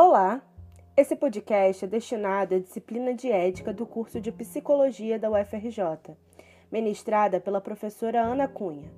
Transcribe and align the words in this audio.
Olá! 0.00 0.40
Esse 0.96 1.16
podcast 1.16 1.84
é 1.84 1.88
destinado 1.88 2.54
à 2.54 2.58
disciplina 2.60 3.12
de 3.12 3.32
ética 3.32 3.72
do 3.72 3.84
curso 3.84 4.20
de 4.20 4.30
Psicologia 4.30 5.18
da 5.18 5.28
UFRJ, 5.28 6.16
ministrada 6.70 7.40
pela 7.40 7.60
professora 7.60 8.22
Ana 8.22 8.46
Cunha. 8.46 8.88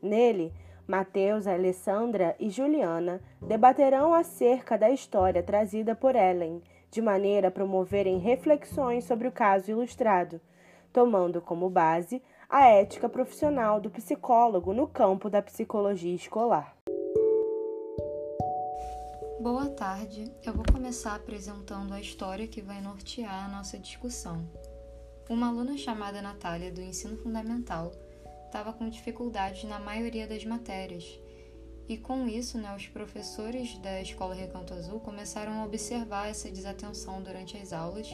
Nele, 0.00 0.52
Mateus, 0.86 1.48
Alessandra 1.48 2.36
e 2.38 2.48
Juliana 2.48 3.20
debaterão 3.42 4.14
acerca 4.14 4.78
da 4.78 4.88
história 4.88 5.42
trazida 5.42 5.96
por 5.96 6.14
Ellen, 6.14 6.62
de 6.92 7.02
maneira 7.02 7.48
a 7.48 7.50
promoverem 7.50 8.18
reflexões 8.18 9.02
sobre 9.02 9.26
o 9.26 9.32
caso 9.32 9.72
ilustrado, 9.72 10.40
tomando 10.92 11.40
como 11.40 11.68
base 11.68 12.22
a 12.48 12.68
ética 12.68 13.08
profissional 13.08 13.80
do 13.80 13.90
psicólogo 13.90 14.72
no 14.72 14.86
campo 14.86 15.28
da 15.28 15.42
psicologia 15.42 16.14
escolar. 16.14 16.75
Boa 19.48 19.68
tarde, 19.68 20.28
eu 20.44 20.52
vou 20.52 20.64
começar 20.72 21.14
apresentando 21.14 21.94
a 21.94 22.00
história 22.00 22.48
que 22.48 22.60
vai 22.60 22.80
nortear 22.80 23.44
a 23.44 23.48
nossa 23.48 23.78
discussão. 23.78 24.44
Uma 25.30 25.46
aluna 25.46 25.78
chamada 25.78 26.20
Natália, 26.20 26.72
do 26.72 26.82
ensino 26.82 27.16
fundamental, 27.16 27.92
estava 28.44 28.72
com 28.72 28.88
dificuldades 28.88 29.62
na 29.62 29.78
maioria 29.78 30.26
das 30.26 30.44
matérias, 30.44 31.20
e 31.88 31.96
com 31.96 32.26
isso, 32.26 32.58
né, 32.58 32.74
os 32.74 32.88
professores 32.88 33.78
da 33.78 34.02
Escola 34.02 34.34
Recanto 34.34 34.74
Azul 34.74 34.98
começaram 34.98 35.52
a 35.60 35.64
observar 35.64 36.28
essa 36.28 36.50
desatenção 36.50 37.22
durante 37.22 37.56
as 37.56 37.72
aulas 37.72 38.08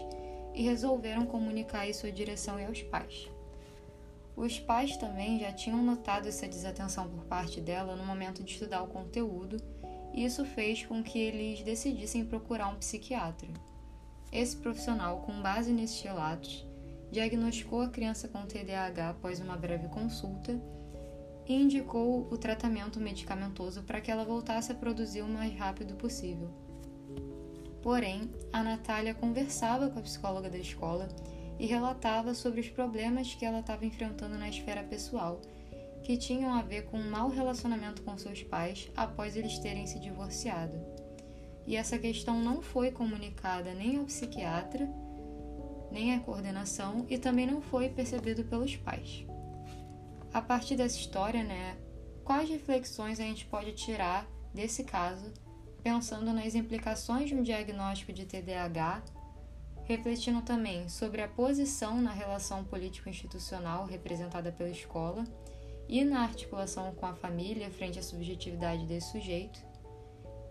e 0.54 0.60
resolveram 0.60 1.24
comunicar 1.24 1.88
isso 1.88 2.06
à 2.06 2.10
direção 2.10 2.60
e 2.60 2.66
aos 2.66 2.82
pais. 2.82 3.26
Os 4.36 4.60
pais 4.60 4.98
também 4.98 5.40
já 5.40 5.50
tinham 5.50 5.82
notado 5.82 6.28
essa 6.28 6.46
desatenção 6.46 7.08
por 7.08 7.24
parte 7.24 7.58
dela 7.58 7.96
no 7.96 8.04
momento 8.04 8.42
de 8.42 8.52
estudar 8.52 8.82
o 8.82 8.88
conteúdo 8.88 9.56
isso 10.14 10.44
fez 10.44 10.84
com 10.84 11.02
que 11.02 11.18
eles 11.18 11.62
decidissem 11.62 12.24
procurar 12.24 12.68
um 12.68 12.76
psiquiatra. 12.76 13.48
Esse 14.30 14.56
profissional, 14.56 15.20
com 15.20 15.42
base 15.42 15.72
nesses 15.72 16.00
relatos, 16.02 16.66
diagnosticou 17.10 17.82
a 17.82 17.88
criança 17.88 18.28
com 18.28 18.46
TDAH 18.46 19.10
após 19.10 19.40
uma 19.40 19.56
breve 19.56 19.88
consulta 19.88 20.58
e 21.46 21.54
indicou 21.54 22.28
o 22.30 22.38
tratamento 22.38 23.00
medicamentoso 23.00 23.82
para 23.82 24.00
que 24.00 24.10
ela 24.10 24.24
voltasse 24.24 24.72
a 24.72 24.74
produzir 24.74 25.22
o 25.22 25.28
mais 25.28 25.54
rápido 25.54 25.94
possível. 25.94 26.48
Porém, 27.82 28.30
a 28.52 28.62
Natália 28.62 29.12
conversava 29.12 29.90
com 29.90 29.98
a 29.98 30.02
psicóloga 30.02 30.48
da 30.48 30.58
escola 30.58 31.08
e 31.58 31.66
relatava 31.66 32.32
sobre 32.32 32.60
os 32.60 32.68
problemas 32.68 33.34
que 33.34 33.44
ela 33.44 33.60
estava 33.60 33.84
enfrentando 33.84 34.38
na 34.38 34.48
esfera 34.48 34.82
pessoal 34.82 35.40
que 36.02 36.16
tinham 36.16 36.52
a 36.52 36.62
ver 36.62 36.86
com 36.86 36.98
um 36.98 37.10
mau 37.10 37.28
relacionamento 37.28 38.02
com 38.02 38.18
seus 38.18 38.42
pais 38.42 38.90
após 38.96 39.36
eles 39.36 39.58
terem 39.58 39.86
se 39.86 39.98
divorciado. 39.98 40.80
E 41.66 41.76
essa 41.76 41.98
questão 41.98 42.40
não 42.40 42.60
foi 42.60 42.90
comunicada 42.90 43.72
nem 43.72 43.96
ao 43.96 44.04
psiquiatra, 44.04 44.88
nem 45.90 46.14
à 46.14 46.20
coordenação 46.20 47.06
e 47.08 47.18
também 47.18 47.46
não 47.46 47.60
foi 47.60 47.88
percebido 47.88 48.44
pelos 48.44 48.74
pais. 48.76 49.24
A 50.32 50.40
partir 50.40 50.76
dessa 50.76 50.96
história, 50.96 51.44
né, 51.44 51.76
quais 52.24 52.48
reflexões 52.48 53.20
a 53.20 53.22
gente 53.22 53.44
pode 53.46 53.72
tirar 53.72 54.26
desse 54.52 54.82
caso, 54.82 55.32
pensando 55.82 56.32
nas 56.32 56.54
implicações 56.54 57.28
de 57.28 57.34
um 57.34 57.42
diagnóstico 57.42 58.12
de 58.12 58.24
TDAH, 58.24 59.02
refletindo 59.84 60.40
também 60.42 60.88
sobre 60.88 61.20
a 61.20 61.28
posição 61.28 62.00
na 62.00 62.12
relação 62.12 62.64
político-institucional 62.64 63.84
representada 63.84 64.50
pela 64.50 64.70
escola 64.70 65.24
e 65.92 66.06
na 66.06 66.22
articulação 66.22 66.94
com 66.94 67.04
a 67.04 67.14
família 67.14 67.70
frente 67.70 67.98
à 67.98 68.02
subjetividade 68.02 68.86
desse 68.86 69.12
sujeito, 69.12 69.62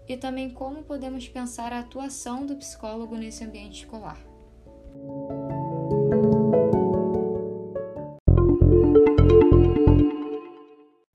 e 0.07 0.15
também 0.15 0.51
como 0.51 0.83
podemos 0.83 1.27
pensar 1.27 1.73
a 1.73 1.79
atuação 1.79 2.45
do 2.45 2.55
psicólogo 2.57 3.17
nesse 3.17 3.43
ambiente 3.43 3.79
escolar. 3.79 4.23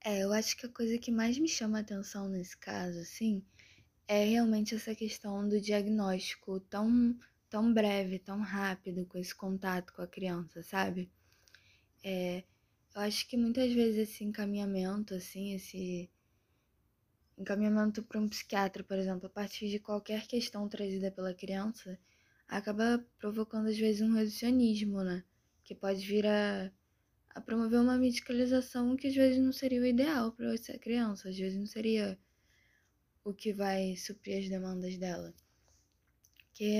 É, 0.03 0.23
eu 0.25 0.33
acho 0.33 0.57
que 0.57 0.65
a 0.65 0.69
coisa 0.73 0.97
que 0.97 1.09
mais 1.09 1.37
me 1.37 1.47
chama 1.47 1.79
atenção 1.79 2.27
nesse 2.27 2.57
caso, 2.57 2.99
assim, 2.99 3.41
é 4.09 4.25
realmente 4.25 4.75
essa 4.75 4.93
questão 4.93 5.47
do 5.47 5.61
diagnóstico 5.61 6.59
tão, 6.59 7.17
tão 7.49 7.73
breve, 7.73 8.19
tão 8.19 8.41
rápido, 8.41 9.05
com 9.05 9.17
esse 9.17 9.33
contato 9.33 9.93
com 9.93 10.01
a 10.01 10.07
criança, 10.07 10.61
sabe? 10.63 11.09
É, 12.03 12.43
eu 12.97 13.03
acho 13.03 13.27
que 13.27 13.37
muitas 13.37 13.71
vezes 13.71 14.09
esse 14.09 14.23
encaminhamento, 14.23 15.13
assim, 15.13 15.53
esse 15.53 16.09
encaminhamento 17.37 18.01
para 18.01 18.19
um 18.19 18.27
psiquiatra, 18.27 18.83
por 18.83 18.97
exemplo, 18.97 19.27
a 19.27 19.29
partir 19.29 19.69
de 19.69 19.77
qualquer 19.77 20.25
questão 20.25 20.67
trazida 20.67 21.11
pela 21.11 21.31
criança, 21.31 21.99
acaba 22.47 23.05
provocando 23.19 23.67
às 23.67 23.77
vezes 23.77 24.01
um 24.01 24.15
reducionismo, 24.15 25.03
né? 25.03 25.23
Que 25.63 25.75
pode 25.75 26.03
vir 26.07 26.25
a, 26.25 26.71
a 27.29 27.39
promover 27.39 27.81
uma 27.81 27.99
medicalização 27.99 28.97
que 28.97 29.05
às 29.05 29.15
vezes 29.15 29.37
não 29.37 29.53
seria 29.53 29.79
o 29.79 29.85
ideal 29.85 30.31
para 30.31 30.51
essa 30.55 30.75
criança, 30.79 31.29
às 31.29 31.37
vezes 31.37 31.55
não 31.55 31.67
seria 31.67 32.17
o 33.23 33.31
que 33.31 33.53
vai 33.53 33.95
suprir 33.95 34.39
as 34.39 34.49
demandas 34.49 34.97
dela. 34.97 35.35
Que 36.51 36.79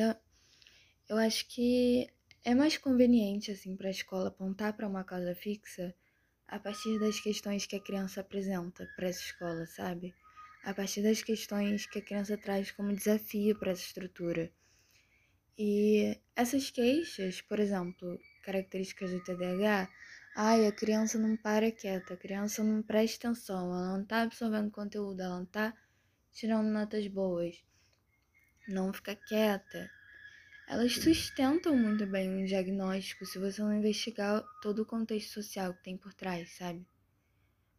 eu 1.08 1.18
acho 1.18 1.48
que 1.48 2.10
é 2.44 2.56
mais 2.56 2.76
conveniente 2.76 3.52
assim 3.52 3.76
para 3.76 3.90
a 3.90 3.92
escola 3.92 4.30
apontar 4.30 4.76
para 4.76 4.88
uma 4.88 5.04
causa 5.04 5.36
fixa 5.36 5.94
a 6.48 6.60
partir 6.60 7.00
das 7.00 7.20
questões 7.20 7.66
que 7.66 7.76
a 7.76 7.84
criança 7.84 8.22
apresenta 8.22 8.88
para 8.96 9.08
essa 9.10 9.22
escola, 9.22 9.66
sabe? 9.66 10.14
A 10.64 10.74
partir 10.74 11.02
das 11.02 11.22
questões 11.22 11.86
que 11.86 12.00
a 12.00 12.02
criança 12.02 12.38
traz 12.38 12.72
como 12.72 12.96
desafio 12.96 13.58
para 13.58 13.72
essa 13.72 13.84
estrutura. 13.84 14.52
E 15.58 16.20
essas 16.36 16.70
queixas, 16.70 17.42
por 17.42 17.60
exemplo, 17.60 18.20
características 18.44 19.12
do 19.12 19.24
TDAH, 19.24 19.90
ai, 20.36 20.68
a 20.68 20.72
criança 20.72 21.18
não 21.18 21.36
para 21.36 21.72
quieta, 21.72 22.14
a 22.14 22.18
criança 22.18 22.64
não 22.64 22.82
presta 22.84 23.28
atenção, 23.28 23.74
ela 23.74 23.98
não 23.98 24.06
tá 24.06 24.22
absorvendo 24.22 24.72
conteúdo, 24.72 25.22
ela 25.22 25.40
não 25.40 25.46
tá 25.46 25.74
tirando 26.32 26.68
notas 26.68 27.08
boas, 27.08 27.66
não 28.68 28.94
fica 28.94 29.16
quieta, 29.16 29.90
elas 30.68 30.96
sustentam 30.96 31.78
muito 31.78 32.06
bem 32.06 32.30
um 32.30 32.44
diagnóstico 32.44 33.26
se 33.26 33.40
você 33.40 33.62
não 33.62 33.74
investigar 33.74 34.44
todo 34.62 34.82
o 34.82 34.86
contexto 34.86 35.42
social 35.42 35.74
que 35.74 35.82
tem 35.82 35.98
por 35.98 36.14
trás, 36.14 36.58
sabe? 36.58 36.86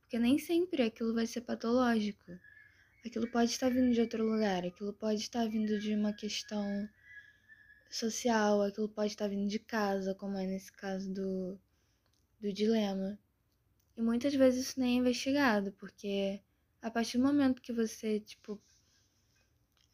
Porque 0.00 0.18
nem 0.18 0.38
sempre 0.38 0.82
aquilo 0.82 1.12
vai 1.12 1.26
ser 1.26 1.42
patológico. 1.42 2.32
Aquilo 3.04 3.30
pode 3.30 3.50
estar 3.50 3.68
vindo 3.68 3.92
de 3.92 4.00
outro 4.00 4.24
lugar, 4.24 4.64
aquilo 4.64 4.94
pode 4.94 5.20
estar 5.20 5.46
vindo 5.46 5.78
de 5.78 5.94
uma 5.94 6.14
questão 6.14 6.88
social, 7.90 8.62
aquilo 8.62 8.88
pode 8.88 9.12
estar 9.12 9.28
vindo 9.28 9.46
de 9.46 9.58
casa, 9.58 10.14
como 10.14 10.38
é 10.38 10.46
nesse 10.46 10.72
caso 10.72 11.12
do, 11.12 11.60
do 12.40 12.50
dilema. 12.50 13.18
E 13.98 14.00
muitas 14.00 14.34
vezes 14.34 14.68
isso 14.68 14.80
nem 14.80 14.96
é 14.96 15.00
investigado, 15.00 15.72
porque 15.72 16.40
a 16.80 16.90
partir 16.90 17.18
do 17.18 17.24
momento 17.24 17.60
que 17.60 17.72
você, 17.72 18.18
tipo, 18.18 18.58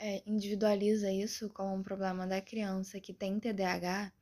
é, 0.07 0.23
individualiza 0.27 1.11
isso 1.11 1.49
como 1.49 1.75
um 1.75 1.83
problema 1.83 2.27
da 2.27 2.39
criança 2.39 3.01
que 3.01 3.15
tem 3.15 3.41
TDAH, 3.41 4.13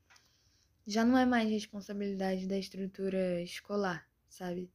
já 0.86 1.04
não 1.04 1.18
é 1.18 1.26
mais 1.26 1.50
responsabilidade 1.50 2.46
da 2.46 2.56
estrutura 2.56 3.42
escolar, 3.42 4.08
sabe? 4.28 4.70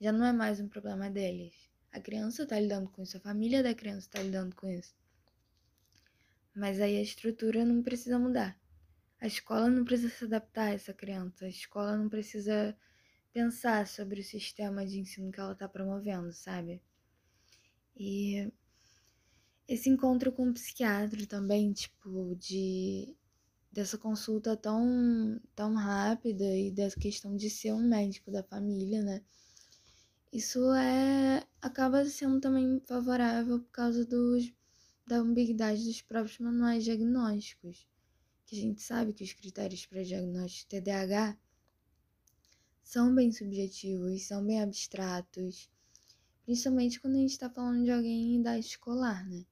Já 0.00 0.10
não 0.10 0.26
é 0.26 0.32
mais 0.32 0.58
um 0.58 0.66
problema 0.66 1.08
deles. 1.08 1.54
A 1.92 2.00
criança 2.00 2.44
tá 2.44 2.58
lidando 2.58 2.90
com 2.90 3.00
isso, 3.00 3.16
a 3.16 3.20
família 3.20 3.62
da 3.62 3.72
criança 3.72 4.08
tá 4.10 4.20
lidando 4.20 4.56
com 4.56 4.68
isso. 4.68 4.92
Mas 6.52 6.80
aí 6.80 6.96
a 6.96 7.02
estrutura 7.02 7.64
não 7.64 7.80
precisa 7.80 8.18
mudar. 8.18 8.58
A 9.20 9.28
escola 9.28 9.70
não 9.70 9.84
precisa 9.84 10.08
se 10.08 10.24
adaptar 10.24 10.64
a 10.64 10.74
essa 10.74 10.92
criança. 10.92 11.44
A 11.44 11.48
escola 11.48 11.96
não 11.96 12.08
precisa 12.08 12.76
pensar 13.32 13.86
sobre 13.86 14.20
o 14.20 14.24
sistema 14.24 14.84
de 14.84 14.98
ensino 14.98 15.30
que 15.30 15.38
ela 15.38 15.54
tá 15.54 15.68
promovendo, 15.68 16.32
sabe? 16.32 16.82
E 17.96 18.52
esse 19.66 19.88
encontro 19.88 20.30
com 20.32 20.48
o 20.50 20.54
psiquiatra 20.54 21.26
também, 21.26 21.72
tipo, 21.72 22.34
de 22.36 23.14
dessa 23.72 23.98
consulta 23.98 24.56
tão, 24.56 25.40
tão 25.54 25.74
rápida 25.74 26.44
e 26.44 26.70
dessa 26.70 26.98
questão 26.98 27.36
de 27.36 27.50
ser 27.50 27.72
um 27.72 27.82
médico 27.82 28.30
da 28.30 28.42
família, 28.44 29.02
né? 29.02 29.20
Isso 30.32 30.72
é 30.74 31.44
acaba 31.60 32.04
sendo 32.04 32.40
também 32.40 32.80
favorável 32.86 33.58
por 33.60 33.70
causa 33.70 34.04
dos, 34.04 34.52
da 35.06 35.16
ambiguidade 35.16 35.84
dos 35.84 36.02
próprios 36.02 36.38
manuais 36.38 36.84
diagnósticos. 36.84 37.88
Que 38.46 38.56
a 38.56 38.60
gente 38.60 38.82
sabe 38.82 39.12
que 39.12 39.24
os 39.24 39.32
critérios 39.32 39.86
para 39.86 40.04
diagnóstico 40.04 40.70
de 40.70 40.80
TDAH 40.80 41.36
são 42.84 43.14
bem 43.14 43.32
subjetivos, 43.32 44.26
são 44.26 44.44
bem 44.44 44.60
abstratos, 44.60 45.68
principalmente 46.44 47.00
quando 47.00 47.14
a 47.16 47.20
gente 47.20 47.30
está 47.30 47.50
falando 47.50 47.84
de 47.84 47.90
alguém 47.90 48.34
em 48.34 48.40
idade 48.40 48.66
escolar, 48.66 49.28
né? 49.28 49.44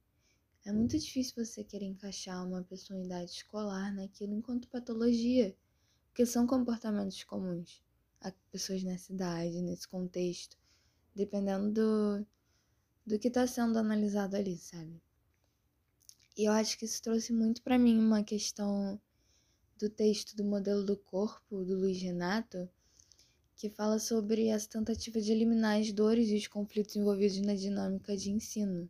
É 0.64 0.73
muito 0.73 0.97
difícil 0.97 1.44
você 1.44 1.64
querer 1.64 1.87
encaixar 1.87 2.47
uma 2.47 2.62
pessoa 2.62 2.97
em 2.99 3.05
idade 3.05 3.32
escolar 3.32 3.93
naquilo 3.93 4.32
enquanto 4.32 4.69
patologia, 4.69 5.56
porque 6.06 6.25
são 6.25 6.47
comportamentos 6.47 7.25
comuns 7.25 7.82
a 8.20 8.32
pessoas 8.53 8.85
nessa 8.85 9.12
idade, 9.12 9.61
nesse 9.61 9.88
contexto, 9.88 10.56
dependendo 11.14 11.73
do, 11.73 12.26
do 13.05 13.19
que 13.19 13.26
está 13.26 13.44
sendo 13.44 13.76
analisado 13.76 14.37
ali, 14.37 14.56
sabe? 14.56 15.03
E 16.37 16.44
eu 16.44 16.53
acho 16.53 16.79
que 16.79 16.85
isso 16.85 17.03
trouxe 17.03 17.32
muito 17.32 17.61
para 17.61 17.76
mim 17.76 17.99
uma 17.99 18.23
questão 18.23 19.00
do 19.76 19.91
texto 19.91 20.37
do 20.37 20.44
modelo 20.44 20.85
do 20.87 20.97
corpo 20.97 21.64
do 21.64 21.75
Luiz 21.75 22.00
Renato, 22.00 22.69
que 23.56 23.69
fala 23.69 23.99
sobre 23.99 24.47
essa 24.47 24.69
tentativa 24.69 25.20
de 25.20 25.32
eliminar 25.32 25.81
as 25.81 25.93
dores 25.93 26.29
e 26.29 26.37
os 26.37 26.47
conflitos 26.47 26.94
envolvidos 26.94 27.41
na 27.41 27.55
dinâmica 27.56 28.17
de 28.17 28.31
ensino, 28.31 28.88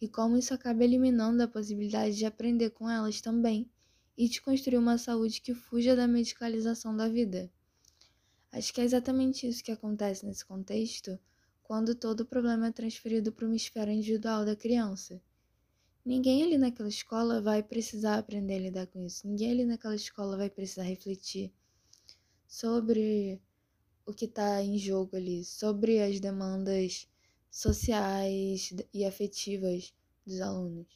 e 0.00 0.08
como 0.08 0.36
isso 0.36 0.54
acaba 0.54 0.84
eliminando 0.84 1.42
a 1.42 1.48
possibilidade 1.48 2.16
de 2.16 2.24
aprender 2.24 2.70
com 2.70 2.88
elas 2.88 3.20
também 3.20 3.68
e 4.16 4.28
de 4.28 4.40
construir 4.40 4.78
uma 4.78 4.98
saúde 4.98 5.40
que 5.40 5.54
fuja 5.54 5.94
da 5.94 6.06
medicalização 6.06 6.96
da 6.96 7.08
vida. 7.08 7.50
Acho 8.50 8.72
que 8.72 8.80
é 8.80 8.84
exatamente 8.84 9.46
isso 9.46 9.62
que 9.62 9.72
acontece 9.72 10.24
nesse 10.24 10.44
contexto 10.44 11.18
quando 11.62 11.94
todo 11.94 12.20
o 12.20 12.26
problema 12.26 12.68
é 12.68 12.72
transferido 12.72 13.30
para 13.30 13.44
uma 13.44 13.56
esfera 13.56 13.92
individual 13.92 14.44
da 14.44 14.56
criança. 14.56 15.20
Ninguém 16.04 16.42
ali 16.42 16.56
naquela 16.56 16.88
escola 16.88 17.42
vai 17.42 17.62
precisar 17.62 18.16
aprender 18.16 18.54
a 18.54 18.58
lidar 18.60 18.86
com 18.86 19.04
isso. 19.04 19.28
Ninguém 19.28 19.50
ali 19.50 19.64
naquela 19.66 19.94
escola 19.94 20.36
vai 20.36 20.48
precisar 20.48 20.84
refletir 20.84 21.52
sobre 22.46 23.38
o 24.06 24.14
que 24.14 24.24
está 24.24 24.62
em 24.62 24.78
jogo 24.78 25.16
ali, 25.16 25.44
sobre 25.44 26.00
as 26.00 26.18
demandas 26.18 27.06
sociais 27.50 28.72
e 28.92 29.04
afetivas 29.04 29.94
dos 30.26 30.40
alunos. 30.40 30.86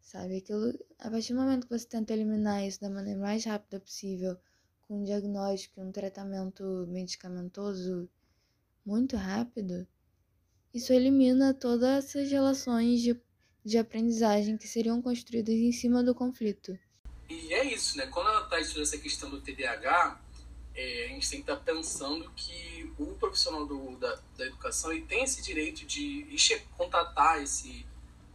Sabe? 0.00 0.38
Aquilo, 0.38 0.78
a 0.98 1.10
partir 1.10 1.32
do 1.32 1.40
momento 1.40 1.66
que 1.66 1.78
você 1.78 1.86
tenta 1.86 2.12
eliminar 2.12 2.64
isso 2.64 2.80
da 2.80 2.90
maneira 2.90 3.18
mais 3.18 3.44
rápida 3.44 3.80
possível, 3.80 4.36
com 4.82 5.00
um 5.00 5.04
diagnóstico 5.04 5.80
e 5.80 5.82
um 5.82 5.90
tratamento 5.90 6.86
medicamentoso 6.88 8.08
muito 8.84 9.16
rápido, 9.16 9.86
isso 10.72 10.92
elimina 10.92 11.54
todas 11.54 12.04
essas 12.04 12.30
relações 12.30 13.00
de, 13.00 13.18
de 13.64 13.78
aprendizagem 13.78 14.58
que 14.58 14.68
seriam 14.68 15.00
construídas 15.00 15.54
em 15.54 15.72
cima 15.72 16.02
do 16.02 16.14
conflito. 16.14 16.78
E 17.28 17.54
é 17.54 17.64
isso, 17.72 17.96
né? 17.96 18.06
Quando 18.06 18.28
ela 18.28 18.44
está 18.44 18.60
estudando 18.60 18.82
essa 18.82 18.98
questão 18.98 19.30
do 19.30 19.40
TDAH, 19.40 20.23
é, 20.74 21.04
a 21.04 21.08
gente 21.08 21.30
tem 21.30 21.42
que 21.42 21.50
estar 21.50 21.56
tá 21.56 21.62
pensando 21.62 22.30
que 22.32 22.92
o 22.98 23.06
profissional 23.14 23.64
do, 23.64 23.96
da, 23.96 24.18
da 24.36 24.46
educação 24.46 24.92
ele 24.92 25.02
tem 25.02 25.22
esse 25.22 25.42
direito 25.42 25.86
de 25.86 26.26
contatar 26.76 27.42
esse, 27.42 27.86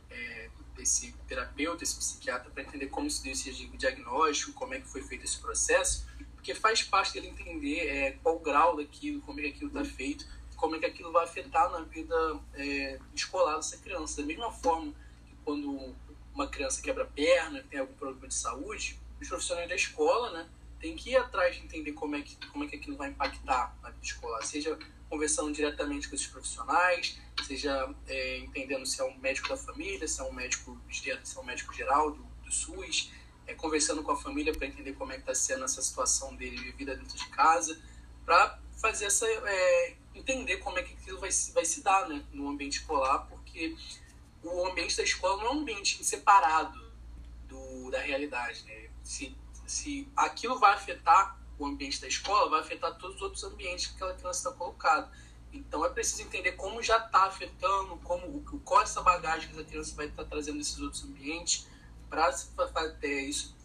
é, 0.09 0.49
esse 0.77 1.13
terapeuta, 1.27 1.83
esse 1.83 1.95
psiquiatra, 1.97 2.49
para 2.49 2.63
entender 2.63 2.87
como 2.87 3.09
se 3.09 3.23
deu 3.23 3.33
esse 3.33 3.51
diagnóstico, 3.69 4.53
como 4.53 4.73
é 4.73 4.79
que 4.79 4.87
foi 4.87 5.01
feito 5.01 5.25
esse 5.25 5.39
processo, 5.39 6.07
porque 6.35 6.55
faz 6.55 6.81
parte 6.81 7.13
dele 7.13 7.27
entender 7.27 7.87
é, 7.87 8.11
qual 8.23 8.37
o 8.37 8.39
grau 8.39 8.77
daquilo, 8.77 9.21
como 9.21 9.39
é 9.39 9.43
que 9.43 9.49
aquilo 9.49 9.67
está 9.67 9.83
feito, 9.83 10.25
como 10.55 10.75
é 10.75 10.79
que 10.79 10.85
aquilo 10.85 11.11
vai 11.11 11.25
afetar 11.25 11.69
na 11.71 11.81
vida 11.81 12.15
é, 12.53 12.99
escolar 13.13 13.57
dessa 13.57 13.77
criança. 13.77 14.21
Da 14.21 14.27
mesma 14.27 14.51
forma 14.51 14.93
que 15.27 15.35
quando 15.43 15.95
uma 16.33 16.47
criança 16.47 16.81
quebra 16.81 17.05
perna, 17.05 17.63
tem 17.69 17.79
algum 17.79 17.93
problema 17.93 18.27
de 18.27 18.33
saúde, 18.33 18.99
os 19.19 19.27
profissionais 19.27 19.67
da 19.67 19.75
escola, 19.75 20.31
né, 20.31 20.49
tem 20.79 20.95
que 20.95 21.11
ir 21.11 21.17
atrás 21.17 21.55
de 21.55 21.63
entender 21.63 21.93
como 21.93 22.15
é 22.15 22.21
que, 22.21 22.35
como 22.47 22.63
é 22.63 22.67
que 22.67 22.75
aquilo 22.77 22.97
vai 22.97 23.09
impactar 23.09 23.77
na 23.81 23.89
vida 23.89 24.05
escolar, 24.05 24.41
seja 24.43 24.77
conversando 25.09 25.51
diretamente 25.51 26.07
com 26.07 26.15
esses 26.15 26.27
profissionais, 26.27 27.19
seja 27.45 27.93
é, 28.07 28.37
entendendo 28.39 28.85
se 28.85 29.01
é 29.01 29.03
um 29.03 29.17
médico 29.17 29.49
da 29.49 29.57
família, 29.57 30.07
se 30.07 30.21
é 30.21 30.23
um 30.23 30.31
médico, 30.31 30.79
se 30.91 31.09
é 31.09 31.39
um 31.39 31.43
médico 31.43 31.73
geral 31.73 32.11
do, 32.11 32.23
do 32.23 32.51
SUS, 32.51 33.11
é, 33.47 33.55
conversando 33.55 34.03
com 34.03 34.11
a 34.11 34.17
família 34.17 34.53
para 34.53 34.67
entender 34.67 34.93
como 34.93 35.11
é 35.11 35.15
que 35.15 35.21
está 35.21 35.33
sendo 35.33 35.65
essa 35.65 35.81
situação 35.81 36.35
dele 36.35 36.57
vivida 36.57 36.95
dentro 36.95 37.17
de 37.17 37.27
casa, 37.29 37.79
para 38.23 38.59
fazer 38.79 39.05
essa 39.05 39.25
é, 39.27 39.95
entender 40.13 40.57
como 40.57 40.77
é 40.77 40.83
que 40.83 40.93
aquilo 40.93 41.19
vai, 41.19 41.29
vai 41.53 41.65
se 41.65 41.81
dar 41.81 42.07
né, 42.07 42.23
no 42.31 42.47
ambiente 42.47 42.79
escolar, 42.79 43.27
porque 43.27 43.75
o 44.43 44.67
ambiente 44.67 44.95
da 44.95 45.03
escola 45.03 45.43
não 45.43 45.51
é 45.51 45.55
um 45.55 45.59
ambiente 45.61 46.03
separado 46.03 46.79
do, 47.47 47.89
da 47.89 47.99
realidade. 47.99 48.63
Né? 48.65 48.89
Se 49.03 49.35
se 49.69 50.11
aquilo 50.15 50.57
vai 50.57 50.73
afetar 50.73 51.39
o 51.59 51.65
ambiente 51.67 52.01
da 52.01 52.07
escola, 52.07 52.49
vai 52.49 52.61
afetar 52.61 52.97
todos 52.97 53.17
os 53.17 53.21
outros 53.21 53.43
ambientes 53.43 53.85
que 53.85 53.95
aquela 53.95 54.15
criança 54.15 54.49
está 54.49 54.51
colocada. 54.51 55.11
Então 55.53 55.85
é 55.85 55.89
preciso 55.89 56.23
entender 56.23 56.53
como 56.53 56.81
já 56.81 56.97
está 56.97 57.25
afetando, 57.25 57.97
como 57.97 58.41
qual 58.61 58.81
é 58.81 58.83
essa 58.83 59.03
bagagem 59.03 59.51
que 59.51 59.59
a 59.59 59.63
criança 59.63 59.95
vai 59.95 60.07
estar 60.07 60.23
tá 60.23 60.29
trazendo 60.29 60.57
nesses 60.57 60.79
outros 60.79 61.03
ambientes 61.03 61.67
para 62.09 62.35
é, 63.03 63.21
isso 63.21 63.55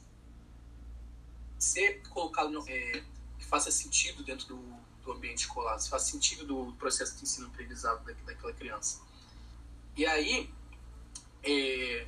ser 1.58 2.02
colocado 2.10 2.50
no, 2.50 2.68
é, 2.68 3.02
que 3.38 3.46
faça 3.46 3.70
sentido 3.70 4.22
dentro 4.22 4.46
do, 4.48 4.58
do 5.02 5.12
ambiente 5.12 5.38
escolar, 5.38 5.78
se 5.78 5.88
faça 5.88 6.10
sentido 6.10 6.44
do 6.44 6.72
processo 6.74 7.16
de 7.16 7.22
ensino-aprendizado 7.22 8.04
daquela 8.04 8.52
criança. 8.52 9.00
E 9.96 10.04
aí, 10.04 10.52
é, 11.42 12.06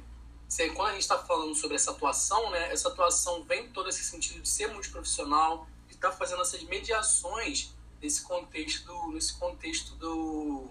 quando 0.75 0.89
a 0.89 0.93
gente 0.93 1.03
está 1.03 1.19
falando 1.19 1.55
sobre 1.55 1.77
essa 1.77 1.91
atuação, 1.91 2.51
né, 2.51 2.73
essa 2.73 2.89
atuação 2.89 3.43
vem 3.45 3.69
todo 3.71 3.89
esse 3.89 4.05
sentido 4.05 4.41
de 4.41 4.49
ser 4.49 4.69
multiprofissional, 4.69 5.67
de 5.89 5.95
estar 5.95 6.11
tá 6.11 6.17
fazendo 6.17 6.43
essas 6.43 6.63
mediações 6.63 7.75
nesse 8.01 8.23
contexto, 8.23 9.11
nesse 9.13 9.35
contexto 9.35 9.95
do, 9.97 10.69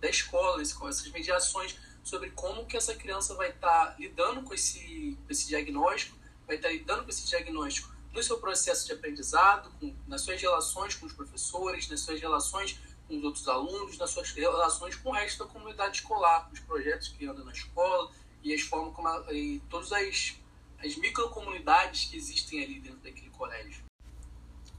da 0.00 0.08
escola, 0.08 0.62
essas 0.62 1.08
mediações 1.10 1.76
sobre 2.02 2.30
como 2.30 2.66
que 2.66 2.76
essa 2.76 2.94
criança 2.94 3.34
vai 3.34 3.50
estar 3.50 3.86
tá 3.86 3.96
lidando 3.98 4.42
com 4.42 4.54
esse, 4.54 5.18
com 5.26 5.30
esse 5.30 5.46
diagnóstico, 5.48 6.16
vai 6.46 6.56
estar 6.56 6.68
tá 6.68 6.74
lidando 6.74 7.04
com 7.04 7.10
esse 7.10 7.26
diagnóstico 7.26 7.90
no 8.12 8.22
seu 8.22 8.38
processo 8.38 8.86
de 8.86 8.92
aprendizado, 8.92 9.70
com, 9.78 9.94
nas 10.08 10.22
suas 10.22 10.40
relações 10.40 10.94
com 10.94 11.06
os 11.06 11.12
professores, 11.12 11.88
nas 11.88 12.00
suas 12.00 12.20
relações 12.20 12.78
com 13.06 13.16
os 13.18 13.24
outros 13.24 13.48
alunos, 13.48 13.98
nas 13.98 14.10
suas 14.10 14.30
relações 14.30 14.96
com 14.96 15.10
o 15.10 15.12
resto 15.12 15.44
da 15.44 15.50
comunidade 15.50 15.98
escolar, 15.98 16.46
com 16.46 16.54
os 16.54 16.60
projetos 16.60 17.08
que 17.08 17.26
andam 17.26 17.44
na 17.44 17.52
escola, 17.52 18.10
e 18.42 18.54
as 18.54 18.62
formas 18.62 18.94
como 18.94 19.08
a, 19.08 19.32
e 19.32 19.60
todas 19.68 19.92
as, 19.92 20.36
as 20.78 20.96
microcomunidades 20.96 22.06
que 22.06 22.16
existem 22.16 22.62
ali 22.62 22.80
dentro 22.80 23.00
daquele 23.00 23.30
colégio. 23.30 23.84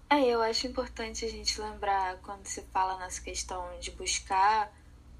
É, 0.09 0.19
eu 0.25 0.41
acho 0.41 0.67
importante 0.67 1.23
a 1.23 1.29
gente 1.29 1.59
lembrar 1.61 2.17
quando 2.17 2.45
se 2.45 2.61
fala 2.63 2.97
nessa 2.97 3.21
questão 3.21 3.79
de 3.79 3.91
buscar 3.91 4.69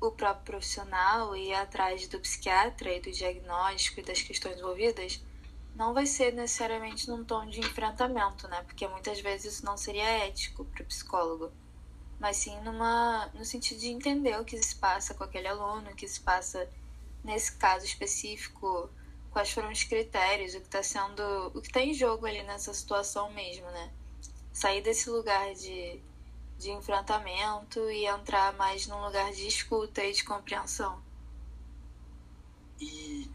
o 0.01 0.11
próprio 0.11 0.43
profissional 0.43 1.35
e 1.35 1.49
ir 1.49 1.53
atrás 1.53 2.07
do 2.07 2.19
psiquiatra 2.19 2.91
e 2.91 2.99
do 2.99 3.11
diagnóstico 3.11 3.99
e 3.99 4.03
das 4.03 4.21
questões 4.21 4.57
envolvidas, 4.57 5.23
não 5.75 5.93
vai 5.93 6.05
ser 6.05 6.33
necessariamente 6.33 7.07
num 7.09 7.23
tom 7.23 7.45
de 7.45 7.59
enfrentamento, 7.59 8.47
né? 8.47 8.63
Porque 8.63 8.87
muitas 8.87 9.21
vezes 9.21 9.53
isso 9.53 9.65
não 9.65 9.77
seria 9.77 10.25
ético 10.25 10.65
para 10.65 10.83
o 10.83 10.85
psicólogo, 10.85 11.51
mas 12.19 12.37
sim 12.37 12.59
numa, 12.61 13.27
no 13.33 13.45
sentido 13.45 13.79
de 13.79 13.87
entender 13.87 14.37
o 14.39 14.43
que 14.43 14.61
se 14.61 14.75
passa 14.75 15.13
com 15.13 15.23
aquele 15.23 15.47
aluno, 15.47 15.89
o 15.89 15.95
que 15.95 16.07
se 16.07 16.19
passa 16.19 16.69
nesse 17.23 17.53
caso 17.53 17.85
específico, 17.85 18.89
quais 19.31 19.51
foram 19.51 19.71
os 19.71 19.83
critérios, 19.83 20.53
o 20.53 20.59
que 20.59 20.67
está 20.67 20.83
sendo, 20.83 21.47
o 21.55 21.61
que 21.61 21.67
está 21.67 21.81
em 21.81 21.93
jogo 21.93 22.25
ali 22.25 22.43
nessa 22.43 22.73
situação 22.73 23.31
mesmo, 23.31 23.65
né? 23.67 23.91
Sair 24.51 24.81
desse 24.81 25.09
lugar 25.09 25.53
de, 25.53 26.01
de 26.57 26.71
enfrentamento 26.71 27.79
e 27.89 28.05
entrar 28.05 28.53
mais 28.53 28.85
num 28.87 29.03
lugar 29.03 29.31
de 29.31 29.47
escuta 29.47 30.03
e 30.03 30.11
de 30.11 30.23
compreensão. 30.23 31.01
E 32.79 33.29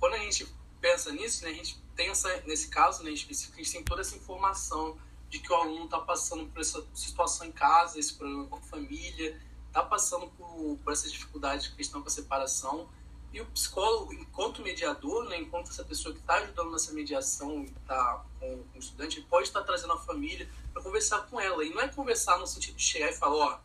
quando 0.00 0.14
a 0.14 0.18
gente 0.18 0.46
pensa 0.80 1.12
nisso, 1.12 1.44
né, 1.44 1.50
a 1.50 1.54
gente 1.54 1.80
tem 1.94 2.08
essa, 2.08 2.40
nesse 2.42 2.68
caso 2.68 3.02
né, 3.02 3.10
específico, 3.10 3.54
a 3.60 3.62
gente 3.62 3.72
tem 3.72 3.84
toda 3.84 4.00
essa 4.00 4.16
informação 4.16 4.96
de 5.28 5.38
que 5.38 5.52
o 5.52 5.54
aluno 5.54 5.84
está 5.84 6.00
passando 6.00 6.46
por 6.46 6.60
essa 6.60 6.84
situação 6.94 7.46
em 7.46 7.52
casa, 7.52 7.98
esse 7.98 8.14
problema 8.14 8.46
com 8.46 8.56
a 8.56 8.60
família, 8.62 9.40
está 9.66 9.82
passando 9.82 10.28
por, 10.30 10.78
por 10.82 10.92
essas 10.92 11.10
dificuldades 11.10 11.66
de 11.66 11.76
questão 11.76 12.02
com 12.02 12.08
a 12.08 12.10
separação 12.10 12.88
e 13.32 13.40
o 13.40 13.46
psicólogo, 13.46 14.12
enquanto 14.12 14.60
mediador, 14.60 15.24
né, 15.28 15.38
enquanto 15.38 15.70
essa 15.70 15.82
pessoa 15.82 16.14
que 16.14 16.20
está 16.20 16.34
ajudando 16.34 16.70
nessa 16.70 16.92
mediação, 16.92 17.64
está 17.64 18.24
com, 18.38 18.62
o 18.74 18.78
estudante, 18.78 19.22
pode 19.22 19.48
estar 19.48 19.62
trazendo 19.62 19.94
a 19.94 19.98
família 19.98 20.48
para 20.72 20.82
conversar 20.82 21.20
com 21.28 21.40
ela. 21.40 21.64
E 21.64 21.70
não 21.70 21.80
é 21.80 21.88
conversar 21.88 22.38
no 22.38 22.46
sentido 22.46 22.76
de 22.76 22.82
chegar 22.82 23.10
e 23.10 23.14
falar: 23.14 23.62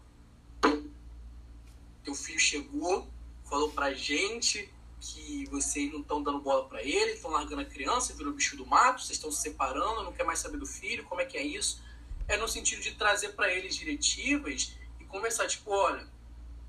ó, 0.61 0.71
teu 2.01 2.15
filho 2.15 2.39
chegou, 2.39 3.07
falou 3.43 3.69
pra 3.71 3.93
gente 3.93 4.71
que 5.01 5.45
vocês 5.47 5.91
não 5.91 5.99
estão 5.99 6.23
dando 6.23 6.39
bola 6.39 6.67
para 6.67 6.81
ele, 6.81 7.11
estão 7.11 7.29
largando 7.29 7.61
a 7.61 7.65
criança, 7.65 8.13
virou 8.13 8.33
bicho 8.33 8.55
do 8.55 8.65
mato, 8.65 9.01
vocês 9.01 9.17
estão 9.17 9.31
se 9.31 9.41
separando, 9.41 10.03
não 10.03 10.13
quer 10.13 10.23
mais 10.23 10.39
saber 10.39 10.57
do 10.57 10.65
filho, 10.65 11.03
como 11.03 11.19
é 11.19 11.25
que 11.25 11.37
é 11.37 11.43
isso? 11.43 11.81
É 12.27 12.37
no 12.37 12.47
sentido 12.47 12.81
de 12.81 12.93
trazer 12.93 13.29
para 13.29 13.53
eles 13.53 13.75
diretivas 13.75 14.75
e 14.99 15.05
conversar, 15.05 15.47
tipo, 15.47 15.71
olha, 15.71 16.07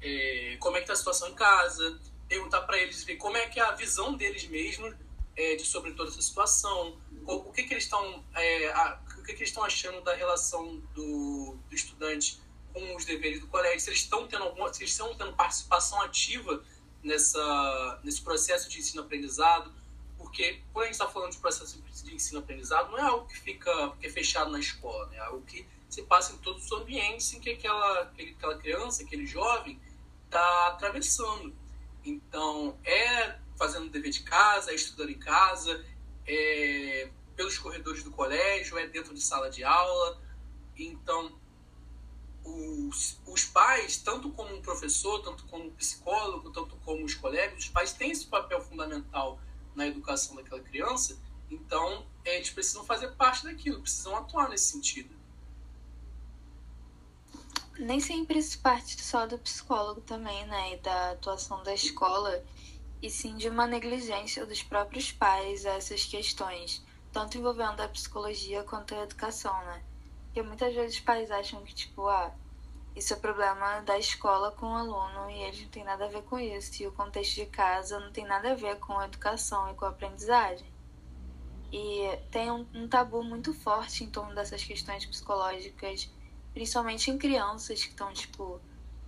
é, 0.01 0.57
como 0.61 0.77
é 0.77 0.81
que 0.81 0.87
tá 0.87 0.93
a 0.93 0.97
situação 0.97 1.29
em 1.29 1.35
casa, 1.35 1.99
perguntar 2.29 2.63
para 2.63 2.79
eles 2.79 3.03
ver 3.05 3.17
como 3.17 3.37
é 3.37 3.49
que 3.49 3.59
é 3.59 3.63
a 3.63 3.73
visão 3.73 4.15
deles 4.15 4.47
mesmos 4.47 4.95
é, 5.37 5.57
de 5.57 5.65
sobre 5.65 5.93
toda 5.93 6.11
essa 6.11 6.21
situação, 6.21 6.99
o, 7.27 7.35
o 7.35 7.53
que, 7.53 7.63
que 7.63 7.75
eles 7.75 7.85
estão 7.85 8.25
é, 8.35 8.73
o 9.19 9.23
que, 9.23 9.33
que 9.33 9.41
eles 9.41 9.49
estão 9.49 9.65
achando 9.65 10.01
da 10.03 10.15
relação 10.15 10.77
do, 10.95 11.57
do 11.69 11.75
estudante 11.75 12.41
com 12.73 12.97
os 12.97 13.05
deveres 13.05 13.41
do 13.41 13.47
colégio, 13.47 13.81
se 13.81 13.91
eles 13.91 14.01
estão 14.01 14.27
tendo 14.27 14.45
alguma, 14.45 14.73
se 14.73 14.83
eles 14.83 14.93
estão 14.93 15.15
tendo 15.15 15.33
participação 15.35 16.01
ativa 16.03 16.63
nessa 17.03 18.01
nesse 18.03 18.21
processo 18.21 18.69
de 18.69 18.79
ensino-aprendizado, 18.79 19.73
porque 20.17 20.61
quando 20.73 20.85
a 20.85 20.87
gente 20.87 20.95
está 20.95 21.09
falando 21.09 21.33
de 21.33 21.39
processo 21.39 21.81
de 21.81 22.15
ensino-aprendizado, 22.15 22.91
não 22.91 22.99
é 22.99 23.03
algo 23.03 23.27
que 23.27 23.39
fica 23.39 23.97
que 24.01 24.07
é 24.07 24.11
fechado 24.11 24.51
na 24.51 24.59
escola, 24.59 25.07
né? 25.07 25.17
é 25.17 25.21
algo 25.21 25.43
que 25.47 25.67
se 25.89 26.03
passa 26.03 26.33
em 26.33 26.39
todos 26.39 26.65
os 26.65 26.73
ambientes 26.73 27.33
em 27.33 27.41
que 27.41 27.51
aquela, 27.51 28.03
aquela 28.03 28.59
criança, 28.59 29.03
aquele 29.03 29.27
jovem 29.27 29.81
está 30.27 30.69
atravessando. 30.69 31.55
Então, 32.09 32.79
é 32.85 33.39
fazendo 33.57 33.91
dever 33.91 34.11
de 34.11 34.23
casa, 34.23 34.71
é 34.71 34.75
estudando 34.75 35.11
em 35.11 35.19
casa, 35.19 35.85
é 36.27 37.11
pelos 37.37 37.59
corredores 37.59 38.03
do 38.03 38.11
colégio, 38.11 38.79
é 38.79 38.87
dentro 38.87 39.15
de 39.15 39.21
sala 39.21 39.51
de 39.51 39.63
aula. 39.63 40.21
Então, 40.77 41.39
os, 42.43 43.21
os 43.27 43.45
pais, 43.45 43.99
tanto 43.99 44.31
como 44.31 44.55
um 44.55 44.63
professor, 44.63 45.23
tanto 45.23 45.45
como 45.47 45.67
um 45.67 45.71
psicólogo, 45.71 46.51
tanto 46.51 46.77
como 46.77 47.05
os 47.05 47.15
colegas, 47.15 47.65
os 47.65 47.69
pais 47.69 47.93
têm 47.93 48.11
esse 48.11 48.27
papel 48.27 48.61
fundamental 48.61 49.39
na 49.75 49.87
educação 49.87 50.35
daquela 50.35 50.61
criança. 50.61 51.21
Então, 51.51 52.07
eles 52.25 52.51
precisam 52.51 52.85
fazer 52.85 53.09
parte 53.13 53.45
daquilo, 53.45 53.83
precisam 53.83 54.17
atuar 54.17 54.49
nesse 54.49 54.73
sentido. 54.73 55.15
Nem 57.79 58.01
sempre 58.01 58.39
isso 58.39 58.59
parte 58.61 59.01
só 59.03 59.27
do 59.27 59.39
psicólogo 59.39 60.01
também, 60.01 60.47
né? 60.47 60.75
E 60.75 60.77
da 60.79 61.13
atuação 61.13 61.63
da 61.63 61.73
escola, 61.73 62.45
e 63.01 63.09
sim 63.09 63.37
de 63.37 63.49
uma 63.49 63.67
negligência 63.67 64.45
dos 64.45 64.63
próprios 64.63 65.13
pais 65.13 65.65
a 65.65 65.75
essas 65.75 66.05
questões 66.05 66.83
tanto 67.13 67.39
envolvendo 67.39 67.81
a 67.81 67.89
psicologia 67.89 68.63
quanto 68.65 68.95
a 68.95 69.03
educação, 69.03 69.53
né? 69.65 69.83
Porque 70.27 70.43
muitas 70.43 70.75
vezes 70.75 70.97
os 70.97 71.01
pais 71.01 71.31
acham 71.31 71.63
que, 71.65 71.75
tipo, 71.75 72.07
ah, 72.07 72.33
isso 72.95 73.13
é 73.13 73.17
problema 73.17 73.81
da 73.81 73.99
escola 73.99 74.53
com 74.53 74.67
o 74.67 74.75
aluno 74.77 75.31
e 75.31 75.43
eles 75.43 75.63
não 75.63 75.69
tem 75.69 75.85
nada 75.85 76.05
a 76.05 76.09
ver 76.09 76.23
com 76.23 76.39
isso. 76.39 76.83
E 76.83 76.87
o 76.87 76.93
contexto 76.93 77.35
de 77.37 77.47
casa 77.47 77.99
não 77.99 78.13
tem 78.13 78.27
nada 78.27 78.53
a 78.53 78.55
ver 78.55 78.79
com 78.79 78.99
a 78.99 79.07
educação 79.07 79.71
e 79.71 79.75
com 79.75 79.85
a 79.85 79.89
aprendizagem. 79.89 80.67
E 81.73 82.19
tem 82.31 82.51
um, 82.51 82.67
um 82.75 82.89
tabu 82.89 83.23
muito 83.23 83.53
forte 83.53 84.05
em 84.05 84.11
torno 84.11 84.35
dessas 84.35 84.63
questões 84.65 85.05
psicológicas, 85.05 86.11
principalmente 86.59 87.09
em 87.09 87.17
crianças 87.17 87.85
que 87.85 87.91
estão, 87.91 88.13
tipo, 88.13 88.61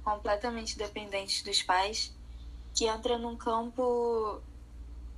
completamente 0.05 0.79
dependentes 0.79 1.43
dos 1.43 1.61
pais, 1.61 2.15
que 2.73 2.87
entra 2.87 3.19
num 3.19 3.37
campo 3.37 4.41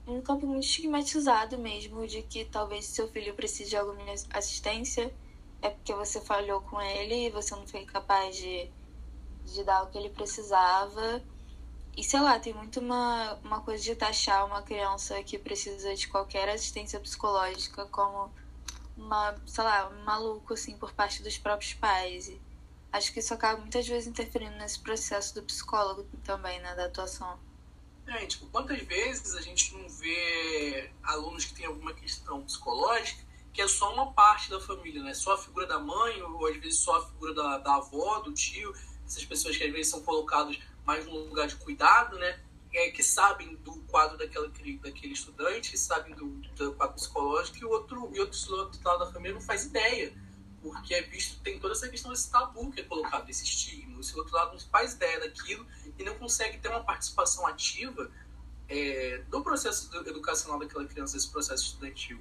um 0.06 0.22
campo 0.22 0.46
muito 0.46 0.64
estigmatizado 0.64 1.58
mesmo, 1.58 2.06
de 2.06 2.22
que 2.22 2.46
talvez 2.46 2.86
seu 2.86 3.06
filho 3.08 3.34
precise 3.34 3.68
de 3.68 3.76
alguma 3.76 4.02
assistência, 4.30 5.14
é 5.60 5.68
porque 5.68 5.92
você 5.92 6.22
falhou 6.22 6.62
com 6.62 6.80
ele 6.80 7.26
e 7.26 7.30
você 7.30 7.54
não 7.54 7.66
foi 7.66 7.84
capaz 7.84 8.34
de, 8.34 8.70
de 9.44 9.62
dar 9.62 9.82
o 9.82 9.90
que 9.90 9.98
ele 9.98 10.08
precisava. 10.08 11.22
E 11.94 12.02
sei 12.02 12.20
lá, 12.20 12.38
tem 12.38 12.54
muito 12.54 12.80
uma, 12.80 13.34
uma 13.44 13.60
coisa 13.60 13.84
de 13.84 13.94
taxar 13.94 14.46
uma 14.46 14.62
criança 14.62 15.22
que 15.22 15.38
precisa 15.38 15.94
de 15.94 16.08
qualquer 16.08 16.48
assistência 16.48 16.98
psicológica 16.98 17.84
como 17.86 18.30
uma, 19.02 19.36
sei 19.46 19.64
lá, 19.64 19.88
um 19.88 20.04
maluco 20.04 20.54
assim 20.54 20.76
por 20.76 20.92
parte 20.92 21.22
dos 21.22 21.38
próprios 21.38 21.74
pais. 21.74 22.28
E 22.28 22.40
acho 22.92 23.12
que 23.12 23.20
isso 23.20 23.34
acaba 23.34 23.60
muitas 23.60 23.86
vezes 23.86 24.08
interferindo 24.08 24.56
nesse 24.56 24.80
processo 24.80 25.34
do 25.34 25.42
psicólogo 25.42 26.04
também, 26.24 26.60
né, 26.60 26.74
da 26.74 26.86
atuação. 26.86 27.38
É, 28.06 28.26
tipo, 28.26 28.46
quantas 28.46 28.80
vezes 28.82 29.34
a 29.34 29.40
gente 29.40 29.74
não 29.76 29.88
vê 29.88 30.90
alunos 31.02 31.44
que 31.44 31.54
têm 31.54 31.66
alguma 31.66 31.94
questão 31.94 32.42
psicológica 32.42 33.32
que 33.52 33.60
é 33.60 33.68
só 33.68 33.92
uma 33.92 34.12
parte 34.12 34.50
da 34.50 34.58
família, 34.58 35.02
né? 35.02 35.12
Só 35.12 35.34
a 35.34 35.38
figura 35.38 35.66
da 35.66 35.78
mãe, 35.78 36.22
ou 36.22 36.46
às 36.46 36.56
vezes 36.56 36.78
só 36.78 36.96
a 36.96 37.06
figura 37.06 37.34
da, 37.34 37.58
da 37.58 37.74
avó, 37.76 38.20
do 38.20 38.32
tio, 38.32 38.74
essas 39.06 39.24
pessoas 39.24 39.56
que 39.56 39.64
às 39.64 39.72
vezes 39.72 39.88
são 39.88 40.02
colocadas 40.02 40.58
mais 40.86 41.04
num 41.06 41.28
lugar 41.28 41.46
de 41.46 41.56
cuidado, 41.56 42.18
né? 42.18 42.40
É, 42.72 42.90
que 42.90 43.02
sabem 43.02 43.54
do 43.56 43.74
quadro 43.82 44.16
daquela, 44.16 44.48
daquele 44.48 45.12
estudante, 45.12 45.76
sabem 45.76 46.14
do, 46.14 46.26
do 46.56 46.72
quadro 46.72 46.94
psicológico, 47.50 47.58
e 47.58 47.64
o 47.64 47.70
outro, 47.70 48.10
e 48.14 48.20
outro 48.20 48.80
lado 48.84 48.98
da 49.00 49.12
família 49.12 49.34
não 49.34 49.40
faz 49.40 49.64
ideia, 49.64 50.12
porque 50.62 50.94
é 50.94 51.02
visto, 51.02 51.40
tem 51.42 51.58
toda 51.58 51.74
essa 51.74 51.88
questão 51.88 52.10
desse 52.10 52.30
tabu 52.30 52.70
que 52.70 52.80
é 52.80 52.84
colocado, 52.84 53.26
desse 53.26 53.44
estigma. 53.44 54.00
Esse 54.00 54.16
outro 54.16 54.34
lado 54.34 54.52
não 54.52 54.60
faz 54.60 54.94
ideia 54.94 55.20
daquilo 55.20 55.66
e 55.98 56.04
não 56.04 56.14
consegue 56.14 56.58
ter 56.58 56.68
uma 56.68 56.84
participação 56.84 57.46
ativa 57.46 58.10
é, 58.68 59.22
do 59.28 59.42
processo 59.42 59.90
educacional 60.06 60.58
daquela 60.58 60.84
criança, 60.84 61.14
desse 61.14 61.30
processo 61.30 61.64
estudantil. 61.64 62.20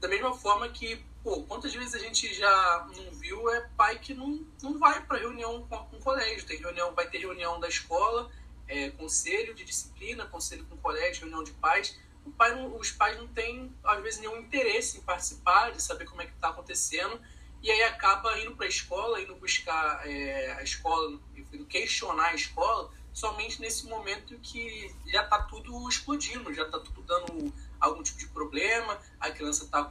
Da 0.00 0.08
mesma 0.08 0.34
forma 0.34 0.68
que, 0.68 1.04
pô, 1.24 1.42
quantas 1.42 1.74
vezes 1.74 1.94
a 1.94 1.98
gente 1.98 2.32
já 2.34 2.88
não 2.96 3.10
viu 3.12 3.48
é 3.50 3.68
pai 3.76 3.98
que 3.98 4.14
não, 4.14 4.44
não 4.62 4.78
vai 4.78 5.04
para 5.04 5.18
reunião 5.18 5.66
com, 5.66 5.76
com 5.76 5.96
o 5.96 6.00
colégio, 6.00 6.46
tem 6.46 6.58
reunião, 6.58 6.94
vai 6.94 7.08
ter 7.08 7.18
reunião 7.18 7.58
da 7.58 7.68
escola, 7.68 8.30
é, 8.68 8.90
conselho 8.90 9.54
de 9.54 9.64
disciplina, 9.64 10.26
conselho 10.26 10.64
com 10.66 10.74
o 10.74 10.78
colégio, 10.78 11.22
reunião 11.22 11.42
de 11.42 11.52
pais. 11.52 11.98
Pai 12.30 12.54
não, 12.54 12.76
os 12.76 12.90
pais 12.90 13.16
não 13.16 13.26
têm, 13.28 13.74
às 13.84 14.02
vezes, 14.02 14.20
nenhum 14.20 14.38
interesse 14.38 14.98
em 14.98 15.00
participar, 15.02 15.70
de 15.72 15.82
saber 15.82 16.04
como 16.04 16.22
é 16.22 16.26
que 16.26 16.32
está 16.32 16.48
acontecendo, 16.48 17.20
e 17.62 17.70
aí 17.70 17.82
acaba 17.82 18.38
indo 18.40 18.54
para 18.54 18.66
a 18.66 18.68
escola, 18.68 19.20
indo 19.20 19.34
buscar 19.36 20.08
é, 20.08 20.52
a 20.52 20.62
escola, 20.62 21.18
indo 21.52 21.64
questionar 21.66 22.28
a 22.28 22.34
escola, 22.34 22.90
somente 23.12 23.60
nesse 23.60 23.86
momento 23.86 24.38
que 24.38 24.94
já 25.06 25.24
está 25.24 25.42
tudo 25.42 25.88
explodindo, 25.88 26.54
já 26.54 26.62
está 26.64 26.78
tudo 26.78 27.02
dando 27.02 27.52
algum 27.80 28.02
tipo 28.02 28.18
de 28.18 28.28
problema, 28.28 28.98
a 29.18 29.30
criança 29.30 29.64
está 29.64 29.90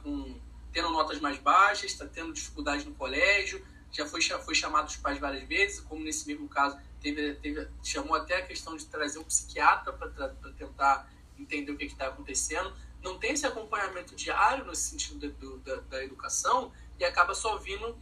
tendo 0.72 0.90
notas 0.90 1.20
mais 1.20 1.38
baixas, 1.38 1.90
está 1.90 2.06
tendo 2.06 2.32
dificuldade 2.32 2.86
no 2.86 2.94
colégio, 2.94 3.64
já 3.92 4.06
foi, 4.06 4.22
foi 4.22 4.54
chamado 4.54 4.88
os 4.88 4.96
pais 4.96 5.18
várias 5.18 5.46
vezes, 5.46 5.80
como 5.80 6.02
nesse 6.02 6.26
mesmo 6.26 6.48
caso 6.48 6.78
teve, 7.00 7.34
teve 7.34 7.68
chamou 7.82 8.16
até 8.16 8.36
a 8.38 8.46
questão 8.46 8.76
de 8.76 8.86
trazer 8.86 9.18
um 9.18 9.24
psiquiatra 9.24 9.92
para 9.92 10.08
tentar 10.56 11.10
entender 11.38 11.72
o 11.72 11.76
que 11.76 11.84
está 11.84 12.08
acontecendo. 12.08 12.74
Não 13.02 13.18
tem 13.18 13.32
esse 13.32 13.46
acompanhamento 13.46 14.14
diário 14.14 14.64
no 14.64 14.74
sentido 14.74 15.28
da, 15.28 15.74
da, 15.74 15.80
da 15.82 16.04
educação 16.04 16.72
e 16.98 17.04
acaba 17.04 17.34
só 17.34 17.56
vindo 17.56 17.96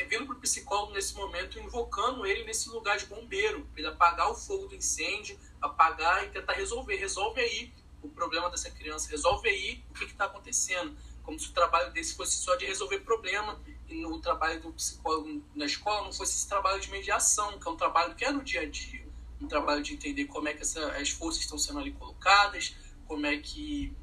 é 0.00 0.04
vindo 0.04 0.24
para 0.24 0.34
o 0.34 0.40
psicólogo 0.40 0.92
nesse 0.92 1.14
momento, 1.14 1.58
invocando 1.58 2.24
ele 2.24 2.44
nesse 2.44 2.70
lugar 2.70 2.96
de 2.96 3.04
bombeiro, 3.04 3.66
para 3.66 3.80
ele 3.80 3.88
apagar 3.88 4.30
o 4.30 4.34
fogo 4.34 4.66
do 4.66 4.74
incêndio, 4.74 5.38
apagar 5.60 6.24
e 6.24 6.30
tentar 6.30 6.54
resolver. 6.54 6.96
Resolve 6.96 7.38
aí 7.38 7.72
o 8.02 8.08
problema 8.08 8.48
dessa 8.48 8.70
criança, 8.70 9.10
resolve 9.10 9.48
aí 9.48 9.84
o 9.90 9.94
que 9.94 10.04
está 10.04 10.24
acontecendo. 10.24 10.96
Como 11.22 11.38
se 11.38 11.50
o 11.50 11.52
trabalho 11.52 11.92
desse 11.92 12.14
fosse 12.14 12.36
só 12.36 12.56
de 12.56 12.64
resolver 12.64 13.00
problema 13.00 13.60
e 13.88 13.94
no 14.00 14.18
trabalho 14.20 14.60
do 14.62 14.72
psicólogo 14.72 15.42
na 15.54 15.66
escola 15.66 16.04
não 16.04 16.12
fosse 16.12 16.36
esse 16.36 16.48
trabalho 16.48 16.80
de 16.80 16.90
mediação, 16.90 17.58
que 17.58 17.68
é 17.68 17.70
um 17.70 17.76
trabalho 17.76 18.14
que 18.14 18.24
é 18.24 18.32
no 18.32 18.42
dia 18.42 18.62
a 18.62 18.66
dia. 18.66 18.99
Um 19.40 19.48
trabalho 19.48 19.82
de 19.82 19.94
entender 19.94 20.26
como 20.26 20.48
é 20.48 20.54
que 20.54 20.62
essa, 20.62 20.92
as 20.92 21.10
forças 21.10 21.42
estão 21.42 21.58
sendo 21.58 21.78
ali 21.78 21.92
colocadas, 21.92 22.76
como 23.06 23.26
é 23.26 23.38
que 23.38 23.96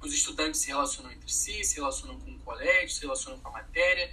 os 0.00 0.12
estudantes 0.12 0.60
se 0.60 0.68
relacionam 0.68 1.12
entre 1.12 1.30
si, 1.30 1.62
se 1.64 1.76
relacionam 1.76 2.18
com 2.18 2.32
o 2.32 2.38
colégio, 2.40 2.90
se 2.90 3.02
relacionam 3.02 3.38
com 3.38 3.48
a 3.48 3.52
matéria 3.52 4.12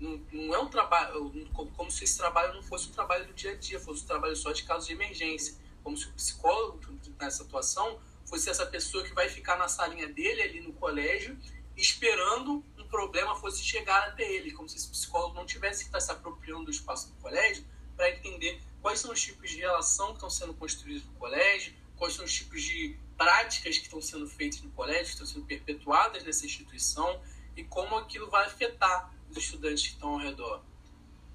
não, 0.00 0.20
não 0.32 0.54
é 0.54 0.58
um 0.58 0.68
trabalho, 0.68 1.48
como 1.52 1.90
se 1.90 2.04
esse 2.04 2.18
trabalho 2.18 2.54
não 2.54 2.62
fosse 2.62 2.88
um 2.88 2.92
trabalho 2.92 3.26
do 3.26 3.32
dia 3.32 3.52
a 3.52 3.54
dia, 3.54 3.80
fosse 3.80 4.04
um 4.04 4.06
trabalho 4.06 4.36
só 4.36 4.52
de 4.52 4.62
casos 4.62 4.86
de 4.86 4.92
emergência. 4.92 5.56
Como 5.82 5.96
se 5.96 6.06
o 6.08 6.12
psicólogo, 6.12 6.80
nessa 7.18 7.44
atuação, 7.44 7.98
fosse 8.24 8.50
essa 8.50 8.66
pessoa 8.66 9.04
que 9.04 9.14
vai 9.14 9.28
ficar 9.28 9.56
na 9.56 9.68
salinha 9.68 10.08
dele, 10.08 10.42
ali 10.42 10.60
no 10.60 10.72
colégio, 10.74 11.38
esperando 11.76 12.64
um 12.76 12.84
problema 12.88 13.36
fosse 13.36 13.62
chegar 13.62 14.08
até 14.08 14.30
ele. 14.30 14.50
Como 14.52 14.68
se 14.68 14.76
esse 14.76 14.88
psicólogo 14.88 15.34
não 15.34 15.46
tivesse 15.46 15.84
que 15.84 15.88
estar 15.88 16.00
se 16.00 16.10
apropriando 16.10 16.64
do 16.64 16.70
espaço 16.70 17.08
do 17.08 17.14
colégio 17.20 17.64
para 17.96 18.10
entender 18.10 18.60
quais 18.82 19.00
são 19.00 19.12
os 19.12 19.20
tipos 19.20 19.50
de 19.50 19.56
relação 19.56 20.08
que 20.08 20.14
estão 20.14 20.30
sendo 20.30 20.54
construídos 20.54 21.04
no 21.06 21.12
colégio, 21.14 21.74
quais 21.96 22.14
são 22.14 22.24
os 22.24 22.32
tipos 22.32 22.62
de 22.62 22.96
práticas 23.16 23.78
que 23.78 23.84
estão 23.84 24.00
sendo 24.00 24.28
feitas 24.28 24.60
no 24.60 24.70
colégio, 24.70 25.06
que 25.06 25.12
estão 25.12 25.26
sendo 25.26 25.46
perpetuadas 25.46 26.22
nessa 26.22 26.44
instituição 26.44 27.20
e 27.56 27.64
como 27.64 27.96
aquilo 27.96 28.30
vai 28.30 28.46
afetar 28.46 29.12
dos 29.28 29.38
estudantes 29.38 29.84
que 29.84 29.94
estão 29.94 30.10
ao 30.10 30.18
redor. 30.18 30.62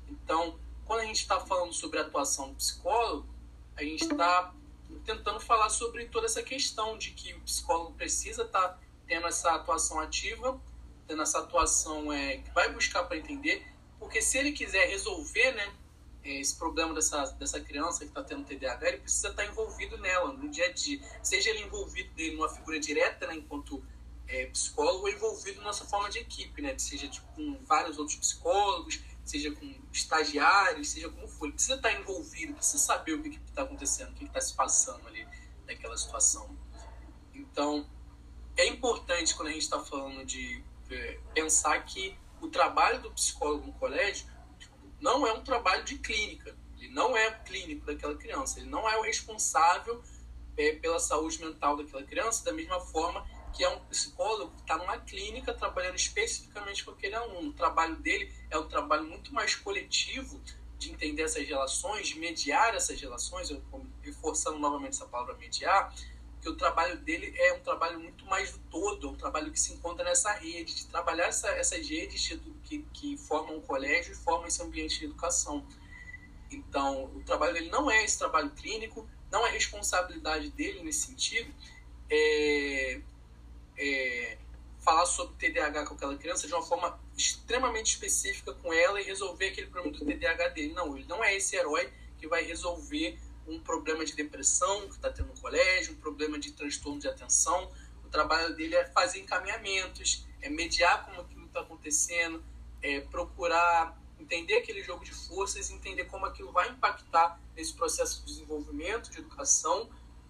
Então, 0.07 0.59
quando 0.85 1.01
a 1.01 1.05
gente 1.05 1.21
está 1.21 1.39
falando 1.39 1.73
sobre 1.73 1.99
a 1.99 2.03
atuação 2.03 2.49
do 2.49 2.55
psicólogo, 2.55 3.27
a 3.75 3.83
gente 3.83 4.03
está 4.03 4.53
tentando 5.05 5.39
falar 5.39 5.69
sobre 5.69 6.05
toda 6.05 6.25
essa 6.25 6.43
questão 6.43 6.97
de 6.97 7.11
que 7.11 7.33
o 7.33 7.41
psicólogo 7.41 7.93
precisa 7.93 8.43
estar 8.43 8.69
tá 8.69 8.79
tendo 9.07 9.25
essa 9.27 9.51
atuação 9.55 9.99
ativa, 9.99 10.61
tendo 11.07 11.21
essa 11.21 11.39
atuação 11.39 12.11
é, 12.11 12.37
que 12.37 12.51
vai 12.51 12.71
buscar 12.71 13.03
para 13.03 13.17
entender, 13.17 13.65
porque 13.99 14.21
se 14.21 14.37
ele 14.37 14.51
quiser 14.51 14.87
resolver 14.87 15.51
né, 15.53 15.73
esse 16.23 16.55
problema 16.55 16.93
dessa, 16.93 17.25
dessa 17.33 17.59
criança 17.59 17.99
que 17.99 18.05
está 18.05 18.23
tendo 18.23 18.45
TDAH, 18.45 18.87
ele 18.87 18.97
precisa 18.97 19.29
estar 19.29 19.43
tá 19.43 19.49
envolvido 19.49 19.97
nela, 19.97 20.31
no 20.33 20.49
dia 20.49 20.67
a 20.67 20.71
dia. 20.71 20.99
Seja 21.23 21.49
ele 21.49 21.63
envolvido 21.63 22.13
dele 22.13 22.35
numa 22.35 22.49
figura 22.49 22.79
direta, 22.79 23.27
né, 23.27 23.35
enquanto 23.35 23.83
é, 24.27 24.45
psicólogo 24.47 25.09
envolvido 25.09 25.61
nessa 25.61 25.83
forma 25.85 26.09
de 26.09 26.19
equipe, 26.19 26.61
né? 26.61 26.77
Seja 26.77 27.07
tipo, 27.07 27.27
com 27.33 27.59
vários 27.65 27.97
outros 27.97 28.17
psicólogos, 28.17 29.01
seja 29.25 29.51
com 29.51 29.75
estagiários, 29.91 30.89
seja 30.89 31.09
como 31.09 31.27
for. 31.27 31.45
Ele 31.45 31.53
precisa 31.53 31.75
estar 31.75 31.91
envolvido, 31.93 32.53
precisa 32.53 32.77
saber 32.77 33.13
o 33.13 33.21
que 33.21 33.29
está 33.29 33.63
acontecendo, 33.63 34.11
o 34.11 34.13
que 34.13 34.25
está 34.25 34.39
se 34.39 34.53
passando 34.53 35.05
ali 35.07 35.27
naquela 35.67 35.97
situação. 35.97 36.55
Então, 37.33 37.85
é 38.55 38.67
importante 38.67 39.35
quando 39.35 39.49
a 39.49 39.51
gente 39.51 39.63
está 39.63 39.79
falando 39.79 40.25
de 40.25 40.63
é, 40.89 41.19
pensar 41.33 41.83
que 41.85 42.17
o 42.39 42.47
trabalho 42.47 43.01
do 43.01 43.11
psicólogo 43.11 43.67
no 43.67 43.73
colégio 43.73 44.27
não 45.01 45.25
é 45.25 45.33
um 45.33 45.43
trabalho 45.43 45.83
de 45.83 45.97
clínica. 45.97 46.55
Ele 46.79 46.93
não 46.93 47.17
é 47.17 47.31
clínico 47.31 47.85
daquela 47.85 48.15
criança. 48.15 48.59
Ele 48.59 48.69
não 48.69 48.87
é 48.89 48.97
o 48.97 49.01
responsável 49.01 50.01
é, 50.57 50.73
pela 50.73 50.99
saúde 50.99 51.43
mental 51.43 51.75
daquela 51.75 52.03
criança, 52.03 52.45
da 52.45 52.53
mesma 52.53 52.79
forma 52.79 53.25
que 53.53 53.63
é 53.63 53.69
um 53.69 53.79
psicólogo 53.85 54.55
que 54.55 54.61
está 54.61 54.77
numa 54.77 54.97
clínica 54.97 55.53
trabalhando 55.53 55.95
especificamente 55.95 56.85
com 56.85 56.91
aquele 56.91 57.15
aluno. 57.15 57.49
O 57.49 57.53
trabalho 57.53 57.97
dele 57.97 58.31
é 58.49 58.57
um 58.57 58.67
trabalho 58.67 59.03
muito 59.03 59.33
mais 59.33 59.55
coletivo 59.55 60.41
de 60.77 60.91
entender 60.91 61.23
essas 61.23 61.45
relações, 61.47 62.07
de 62.07 62.17
mediar 62.17 62.73
essas 62.73 62.99
relações, 62.99 63.49
eu 63.51 63.61
reforçando 64.01 64.57
novamente 64.57 64.93
essa 64.93 65.05
palavra 65.05 65.35
mediar, 65.35 65.93
que 66.41 66.49
o 66.49 66.55
trabalho 66.55 66.97
dele 66.97 67.33
é 67.37 67.53
um 67.53 67.59
trabalho 67.59 67.99
muito 67.99 68.25
mais 68.25 68.51
do 68.51 68.59
todo, 68.71 69.07
é 69.07 69.11
um 69.11 69.15
trabalho 69.15 69.51
que 69.51 69.59
se 69.59 69.73
encontra 69.73 70.03
nessa 70.03 70.31
rede, 70.33 70.75
de 70.75 70.87
trabalhar 70.87 71.27
essa, 71.27 71.49
essas 71.49 71.87
redes 71.87 72.37
que, 72.63 72.79
que 72.93 73.17
formam 73.17 73.57
um 73.57 73.61
colégio 73.61 74.13
e 74.13 74.15
formam 74.15 74.47
esse 74.47 74.61
ambiente 74.61 74.99
de 74.99 75.05
educação. 75.05 75.65
Então, 76.51 77.05
o 77.15 77.23
trabalho 77.23 77.53
dele 77.53 77.69
não 77.69 77.89
é 77.89 78.03
esse 78.03 78.17
trabalho 78.17 78.49
clínico, 78.51 79.07
não 79.31 79.45
é 79.45 79.51
responsabilidade 79.51 80.49
dele 80.49 80.81
nesse 80.83 81.07
sentido. 81.07 81.53
É, 82.09 83.01
é, 83.77 84.37
falar 84.79 85.05
sobre 85.05 85.35
TDAH 85.35 85.85
com 85.85 85.93
aquela 85.93 86.17
criança 86.17 86.47
de 86.47 86.53
uma 86.53 86.63
forma 86.63 86.99
extremamente 87.15 87.93
específica 87.93 88.53
com 88.53 88.73
ela 88.73 88.99
e 88.99 89.03
resolver 89.03 89.49
aquele 89.49 89.67
problema 89.67 89.95
do 89.95 90.05
TDAH 90.05 90.49
dele. 90.49 90.73
Não, 90.73 90.97
ele 90.97 91.05
não 91.07 91.23
é 91.23 91.35
esse 91.35 91.55
herói 91.55 91.91
que 92.19 92.27
vai 92.27 92.43
resolver 92.43 93.17
um 93.51 93.59
problema 93.59 94.05
de 94.05 94.15
depressão 94.15 94.87
que 94.87 94.95
está 94.95 95.11
tendo 95.11 95.27
no 95.27 95.39
colégio, 95.39 95.93
um 95.93 95.97
problema 95.97 96.39
de 96.39 96.51
transtorno 96.51 96.99
de 96.99 97.07
atenção. 97.07 97.71
O 98.05 98.09
trabalho 98.09 98.55
dele 98.55 98.75
é 98.75 98.85
fazer 98.85 99.19
encaminhamentos, 99.19 100.25
é 100.41 100.49
mediar 100.49 101.05
como 101.05 101.21
aquilo 101.21 101.45
está 101.45 101.61
acontecendo, 101.61 102.43
é 102.81 103.01
procurar 103.01 103.99
entender 104.19 104.57
aquele 104.57 104.83
jogo 104.83 105.03
de 105.03 105.13
forças, 105.13 105.69
entender 105.71 106.05
como 106.05 106.25
aquilo 106.25 106.51
vai 106.51 106.69
impactar 106.69 107.39
nesse 107.55 107.73
processo 107.73 108.19
de 108.19 108.27
desenvolvimento, 108.27 109.09
de 109.09 109.19
educação, 109.19 109.89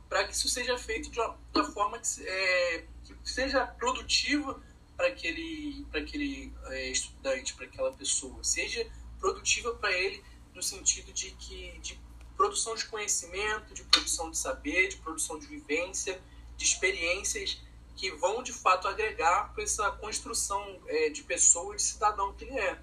para 0.10 0.26
que 0.26 0.34
isso 0.34 0.50
seja 0.50 0.78
feito 0.78 1.10
de 1.10 1.20
uma, 1.20 1.38
forma 1.72 2.00
que, 2.00 2.28
é, 2.28 2.86
que, 3.04 3.30
seja 3.30 3.66
produtiva 3.66 4.62
para 4.98 5.08
aquele, 5.08 5.86
para 5.90 6.00
aquele 6.00 6.54
é, 6.68 6.90
estudante, 6.90 7.54
para 7.54 7.66
aquela 7.66 7.94
pessoa, 7.94 8.44
seja 8.44 8.90
produtiva 9.20 9.74
para 9.76 9.92
ele 9.92 10.24
no 10.54 10.62
sentido 10.62 11.14
de 11.14 11.32
que 11.32 11.80
de 11.80 12.00
produção 12.42 12.74
de 12.74 12.86
conhecimento, 12.86 13.72
de 13.72 13.84
produção 13.84 14.32
de 14.32 14.38
saber, 14.38 14.88
de 14.88 14.98
produção 14.98 15.38
de 15.38 15.46
vivência, 15.46 16.20
de 16.58 16.66
experiências 16.66 17.62
que 17.96 18.10
vão 18.14 18.42
de 18.42 18.52
fato 18.52 18.88
agregar 18.88 19.54
para 19.54 19.64
essa 19.64 19.92
construção 19.92 20.82
é, 20.88 21.10
de 21.10 21.22
pessoa, 21.22 21.76
de 21.76 21.84
cidadão 21.84 22.34
que 22.34 22.46
ele 22.46 22.58
é. 22.58 22.80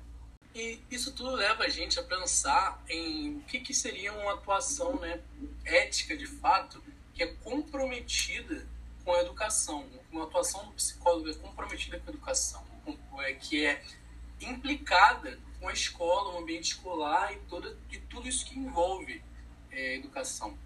E 0.54 0.80
isso 0.88 1.12
tudo 1.12 1.32
leva 1.32 1.64
a 1.64 1.68
gente 1.68 1.98
a 1.98 2.04
pensar 2.04 2.80
em 2.88 3.38
o 3.38 3.40
que, 3.48 3.58
que 3.58 3.74
seria 3.74 4.12
uma 4.12 4.34
atuação 4.34 4.94
né, 5.00 5.20
ética 5.64 6.16
de 6.16 6.26
fato 6.26 6.80
que 7.12 7.24
é 7.24 7.26
comprometida 7.26 8.64
com 9.04 9.12
a 9.12 9.22
educação, 9.22 9.88
uma 10.12 10.22
atuação 10.22 10.66
do 10.66 10.72
psicólogo 10.74 11.28
é 11.28 11.34
comprometida 11.34 11.98
com 11.98 12.10
a 12.10 12.12
educação, 12.12 12.64
é, 13.18 13.32
que 13.32 13.66
é 13.66 13.82
implicada 14.40 15.36
com 15.58 15.66
a 15.66 15.72
escola, 15.72 16.36
o 16.36 16.38
ambiente 16.38 16.74
escolar 16.74 17.32
e, 17.32 17.38
toda, 17.48 17.76
e 17.90 17.98
tudo 17.98 18.28
isso 18.28 18.46
que 18.46 18.56
envolve 18.56 19.20
é, 19.70 19.96
educação. 19.96 20.56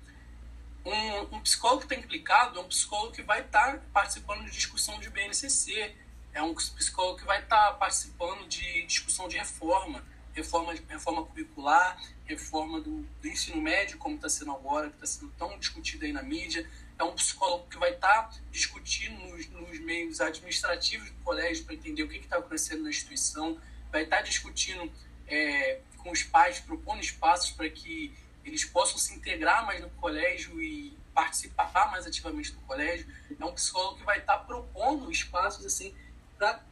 Um, 0.85 1.37
um, 1.37 1.41
psicólogo 1.41 1.87
que 1.87 1.95
está 1.95 2.05
implicado 2.05 2.59
é 2.59 2.63
um 2.63 2.69
psicólogo 2.69 3.13
que 3.13 3.23
vai 3.23 3.41
estar 3.41 3.79
tá 3.79 3.83
participando 3.93 4.45
de 4.45 4.51
discussão 4.51 4.99
de 4.99 5.09
BNCC, 5.11 5.95
é 6.35 6.43
um 6.43 6.55
psicólogo 6.55 7.19
que 7.19 7.25
vai 7.25 7.41
estar 7.41 7.73
tá 7.73 7.75
participando 7.75 8.49
de 8.49 8.85
discussão 8.87 9.29
de 9.29 9.37
reforma, 9.37 10.05
reforma, 10.35 10.75
reforma 10.89 11.25
curricular, 11.25 12.03
reforma 12.25 12.81
do, 12.81 13.03
do 13.03 13.29
ensino 13.29 13.61
médio, 13.61 13.99
como 13.99 14.17
está 14.17 14.29
sendo 14.29 14.53
agora, 14.53 14.89
que 14.89 14.95
está 14.95 15.07
sendo 15.07 15.31
tão 15.39 15.59
discutido 15.59 16.05
aí 16.05 16.13
na 16.13 16.23
mídia. 16.23 16.69
É 16.99 17.05
um 17.05 17.15
psicólogo 17.15 17.69
que 17.69 17.79
vai 17.79 17.93
estar 17.93 18.09
tá 18.09 18.31
discutindo 18.51 19.19
nos, 19.27 19.49
nos, 19.49 19.79
meios 19.81 20.21
administrativos 20.21 21.11
do 21.11 21.17
colégio 21.23 21.65
para 21.65 21.75
entender 21.75 22.03
o 22.03 22.09
que 22.09 22.19
está 22.19 22.39
acontecendo 22.39 22.83
na 22.83 22.91
instituição, 22.91 23.59
vai 23.91 24.05
estar 24.05 24.19
tá 24.19 24.23
discutindo 24.23 24.91
é, 25.29 25.81
com 25.99 26.11
os 26.11 26.23
pais, 26.23 26.61
propondo 26.61 27.01
espaços 27.01 27.51
para 27.51 27.69
que 27.69 28.13
eles 28.45 28.65
possam 28.65 28.99
se 28.99 29.15
integrar 29.15 29.65
mais 29.67 29.81
no 29.81 29.91
colégio 29.91 30.63
e 30.63 30.97
participar 31.15 31.91
mais 31.91 32.07
ativamente 32.07 32.53
do 32.53 32.61
colégio. 32.61 33.07
É 33.39 33.45
um 33.45 33.53
psicólogo 33.53 33.99
que 33.99 34.05
vai 34.05 34.19
estar 34.19 34.39
propondo 34.39 35.11
espaços 35.11 35.65
assim 35.65 35.95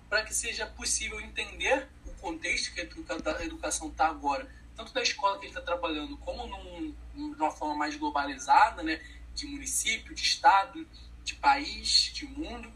para 0.09 0.25
que 0.25 0.35
seja 0.35 0.67
possível 0.67 1.21
entender 1.21 1.87
o 2.05 2.13
contexto 2.15 2.75
que 2.75 2.81
a 2.81 3.45
educação 3.45 3.89
está 3.89 4.09
agora, 4.09 4.49
tanto 4.77 4.93
da 4.93 5.03
escola 5.03 5.39
que 5.39 5.45
ele 5.45 5.53
está 5.53 5.61
trabalhando, 5.61 6.17
como 6.17 6.47
num, 6.47 6.95
numa 7.15 7.51
forma 7.53 7.77
mais 7.77 7.95
globalizada, 7.97 8.83
né, 8.83 9.01
de 9.35 9.47
município, 9.47 10.13
de 10.13 10.23
estado, 10.23 10.85
de 11.23 11.35
país, 11.35 12.11
de 12.13 12.27
mundo, 12.27 12.73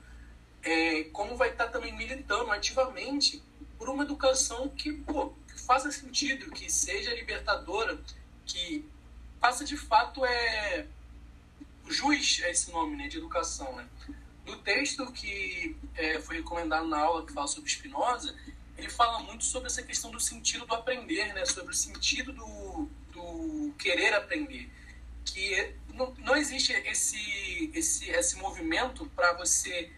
é, 0.63 1.05
como 1.13 1.37
vai 1.37 1.51
estar 1.51 1.67
também 1.69 1.93
militando 1.93 2.51
ativamente 2.53 3.43
por 3.77 3.89
uma 3.89 4.05
educação 4.05 4.69
que, 4.69 4.93
pô, 4.93 5.31
que 5.49 5.61
faça 5.61 5.91
sentido, 5.91 6.53
que 6.53 6.71
seja 6.71 7.15
libertadora, 7.15 8.01
que 8.47 8.89
faça 9.41 9.65
de 9.65 9.77
fato 9.77 10.25
é 10.25 10.87
juiz 11.89 12.41
é 12.43 12.51
esse 12.51 12.71
nome 12.71 12.97
né, 12.97 13.09
de 13.09 13.19
educação. 13.19 13.75
Né? 13.77 13.87
No 14.47 14.57
texto 14.59 15.11
que 15.13 15.77
é, 15.95 16.21
foi 16.21 16.37
recomendado 16.37 16.87
na 16.87 16.99
aula 16.99 17.27
que 17.27 17.33
fala 17.33 17.47
sobre 17.47 17.71
Spinoza, 17.71 18.35
ele 18.77 18.89
fala 18.89 19.21
muito 19.21 19.45
sobre 19.45 19.69
essa 19.69 19.83
questão 19.83 20.11
do 20.11 20.21
sentido 20.21 20.67
do 20.67 20.75
aprender, 20.75 21.33
né? 21.33 21.45
sobre 21.47 21.73
o 21.73 21.77
sentido 21.77 22.33
do, 22.33 22.89
do 23.13 23.75
querer 23.79 24.15
aprender. 24.15 24.71
Que 25.25 25.75
não, 25.93 26.13
não 26.19 26.37
existe 26.37 26.73
esse, 26.73 27.71
esse, 27.75 28.11
esse 28.11 28.37
movimento 28.37 29.07
para 29.15 29.33
você 29.35 29.93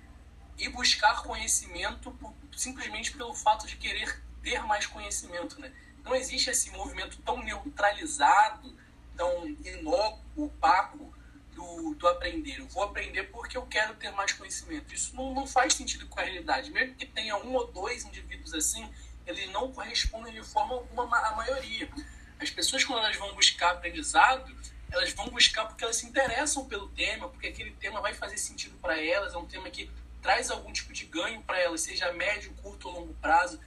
ir 0.59 0.69
buscar 0.71 1.23
conhecimento 1.23 2.11
por, 2.13 2.33
simplesmente 2.57 3.13
pelo 3.13 3.35
fato 3.35 3.67
de 3.67 3.77
querer 3.77 4.23
ter 4.43 4.63
mais 4.65 4.87
conhecimento. 4.87 5.61
Né? 5.61 5.73
Não 6.07 6.14
existe 6.14 6.49
esse 6.49 6.71
movimento 6.71 7.19
tão 7.23 7.42
neutralizado, 7.42 8.75
tão 9.16 9.47
inócuo, 9.49 10.47
opaco, 10.47 11.12
do, 11.53 11.95
do 11.95 12.07
aprender. 12.07 12.61
Eu 12.61 12.69
vou 12.69 12.85
aprender 12.85 13.25
porque 13.25 13.57
eu 13.57 13.66
quero 13.66 13.95
ter 13.97 14.12
mais 14.12 14.33
conhecimento. 14.33 14.95
Isso 14.95 15.16
não, 15.16 15.35
não 15.35 15.47
faz 15.47 15.75
sentido 15.75 16.07
com 16.07 16.21
a 16.21 16.23
realidade. 16.23 16.71
Mesmo 16.71 16.95
que 16.95 17.07
tenha 17.07 17.37
um 17.37 17.55
ou 17.55 17.66
dois 17.73 18.05
indivíduos 18.05 18.55
assim, 18.55 18.88
eles 19.27 19.51
não 19.51 19.73
correspondem 19.73 20.33
de 20.33 20.45
forma 20.45 20.75
alguma 20.75 21.05
à 21.19 21.35
maioria. 21.35 21.90
As 22.38 22.51
pessoas, 22.51 22.85
quando 22.85 23.01
elas 23.01 23.16
vão 23.16 23.35
buscar 23.35 23.73
aprendizado, 23.73 24.55
elas 24.92 25.12
vão 25.12 25.29
buscar 25.31 25.66
porque 25.66 25.83
elas 25.83 25.97
se 25.97 26.07
interessam 26.07 26.66
pelo 26.66 26.88
tema, 26.90 27.29
porque 27.29 27.49
aquele 27.49 27.73
tema 27.73 28.01
vai 28.01 28.14
fazer 28.14 28.38
sentido 28.38 28.79
para 28.79 29.03
elas, 29.03 29.35
é 29.35 29.38
um 29.38 29.47
tema 29.47 29.69
que 29.69 29.90
traz 30.23 30.51
algum 30.51 30.73
tipo 30.73 30.92
de 30.92 31.07
ganho 31.07 31.42
para 31.42 31.59
elas, 31.59 31.81
seja 31.81 32.12
médio, 32.12 32.53
curto 32.62 32.88
ou 32.88 33.01
longo 33.01 33.14
prazo, 33.14 33.59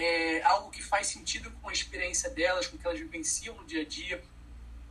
é 0.00 0.42
algo 0.42 0.70
que 0.70 0.82
faz 0.82 1.08
sentido 1.08 1.50
com 1.60 1.68
a 1.68 1.72
experiência 1.72 2.30
delas, 2.30 2.66
com 2.66 2.76
o 2.76 2.78
que 2.78 2.86
elas 2.86 2.98
vivenciam 2.98 3.54
no 3.56 3.64
dia 3.64 3.82
a 3.82 3.84
dia 3.84 4.22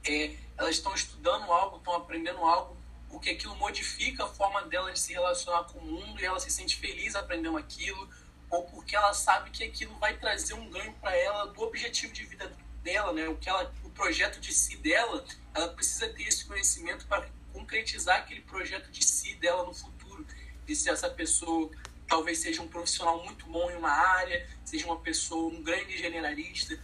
é, 0.08 0.36
elas 0.58 0.76
estão 0.76 0.93
estudando 0.93 1.52
algo, 1.52 1.78
estão 1.78 1.96
aprendendo 1.96 2.39
algo, 2.39 2.78
porque 3.10 3.32
aquilo 3.32 3.56
modifica 3.56 4.24
a 4.24 4.28
forma 4.28 4.63
dela 4.63 4.91
de 4.91 5.00
se 5.00 5.13
relacionar 5.13 5.63
com 5.65 5.80
o 5.80 5.86
mundo 5.86 6.22
e 6.22 6.26
ela 6.26 6.39
se 6.39 6.50
sente 6.50 6.78
feliz 6.78 7.15
aprendendo 7.15 7.58
aquilo, 7.58 8.10
ou 8.50 8.63
porque 8.63 8.96
ela 8.96 9.13
sabe 9.13 9.50
que 9.50 9.63
aquilo 9.63 9.96
vai 9.98 10.17
trazer 10.17 10.54
um 10.54 10.70
ganho 10.70 10.93
para 10.93 11.15
ela 11.15 11.48
do 11.48 11.62
objetivo 11.62 12.13
de 12.13 12.24
vida 12.24 12.52
dela, 12.82 13.12
né? 13.12 13.28
O 13.28 13.36
que 13.36 13.50
ela, 13.50 13.74
o 13.84 13.89
projeto 13.89 14.39
de 14.39 14.54
si 14.54 14.78
dela, 14.78 15.24
ela 15.54 15.67
precisa 15.70 16.08
ter 16.10 16.24
esse 16.24 16.46
conhecimento 16.46 17.06
para 17.08 17.28
concretizar 17.52 18.20
aquele 18.20 18.41
projeto 18.41 18.89
de 18.89 19.04
si 19.04 19.36
dela 19.36 19.65
no 19.65 19.74
futuro. 19.74 20.26
E 20.65 20.76
se 20.76 20.89
essa 20.89 21.10
pessoa 21.10 21.70
talvez 22.08 22.39
seja 22.39 22.62
um 22.62 22.67
profissional 22.67 23.24
muito 23.24 23.46
bom 23.48 23.70
em 23.70 23.76
uma 23.76 23.91
área, 23.91 24.48
seja 24.63 24.86
uma 24.86 24.98
pessoa, 24.98 25.54
um 25.54 25.62
grande 25.62 25.98
generalista, 25.98 26.80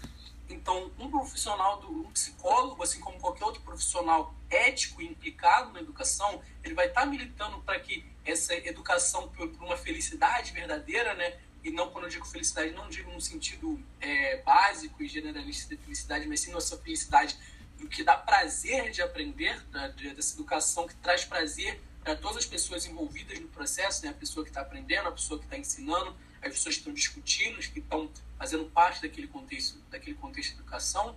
então, 0.49 0.91
um 0.99 1.09
profissional, 1.09 1.79
do, 1.79 2.05
um 2.05 2.11
psicólogo, 2.11 2.83
assim 2.83 2.99
como 2.99 3.19
qualquer 3.19 3.45
outro 3.45 3.61
profissional 3.61 4.33
ético 4.49 5.01
e 5.01 5.05
implicado 5.07 5.71
na 5.71 5.79
educação, 5.79 6.41
ele 6.63 6.73
vai 6.73 6.87
estar 6.87 7.05
militando 7.05 7.59
para 7.61 7.79
que 7.79 8.05
essa 8.25 8.53
educação 8.53 9.29
por, 9.29 9.47
uma 9.61 9.77
felicidade 9.77 10.51
verdadeira, 10.51 11.13
né? 11.15 11.39
E 11.63 11.71
não 11.71 11.89
quando 11.89 12.05
eu 12.05 12.09
digo 12.09 12.25
felicidade, 12.25 12.71
não 12.71 12.89
digo 12.89 13.11
no 13.11 13.21
sentido 13.21 13.79
é, 14.01 14.37
básico 14.41 15.01
e 15.01 15.07
generalista 15.07 15.75
de 15.75 15.81
felicidade, 15.81 16.27
mas 16.27 16.41
sim 16.41 16.51
nossa 16.51 16.77
felicidade 16.77 17.37
do 17.79 17.87
que 17.87 18.03
dá 18.03 18.15
prazer 18.15 18.91
de 18.91 19.01
aprender, 19.01 19.59
da, 19.71 19.87
dessa 19.87 20.35
educação 20.35 20.87
que 20.87 20.95
traz 20.95 21.23
prazer 21.23 21.81
para 22.03 22.15
todas 22.15 22.37
as 22.37 22.45
pessoas 22.45 22.85
envolvidas 22.85 23.39
no 23.39 23.47
processo, 23.47 24.03
né? 24.03 24.11
A 24.11 24.13
pessoa 24.13 24.43
que 24.43 24.49
está 24.49 24.61
aprendendo, 24.61 25.07
a 25.07 25.11
pessoa 25.11 25.39
que 25.39 25.45
está 25.45 25.57
ensinando, 25.57 26.15
as 26.41 26.51
pessoas 26.51 26.75
que 26.75 26.81
estão 26.81 26.93
discutindo, 26.93 27.57
que 27.59 27.79
estão 27.79 28.11
fazendo 28.37 28.65
parte 28.65 29.01
daquele 29.01 29.27
contexto, 29.27 29.79
daquele 29.89 30.15
contexto 30.17 30.53
de 30.53 30.59
educação, 30.59 31.15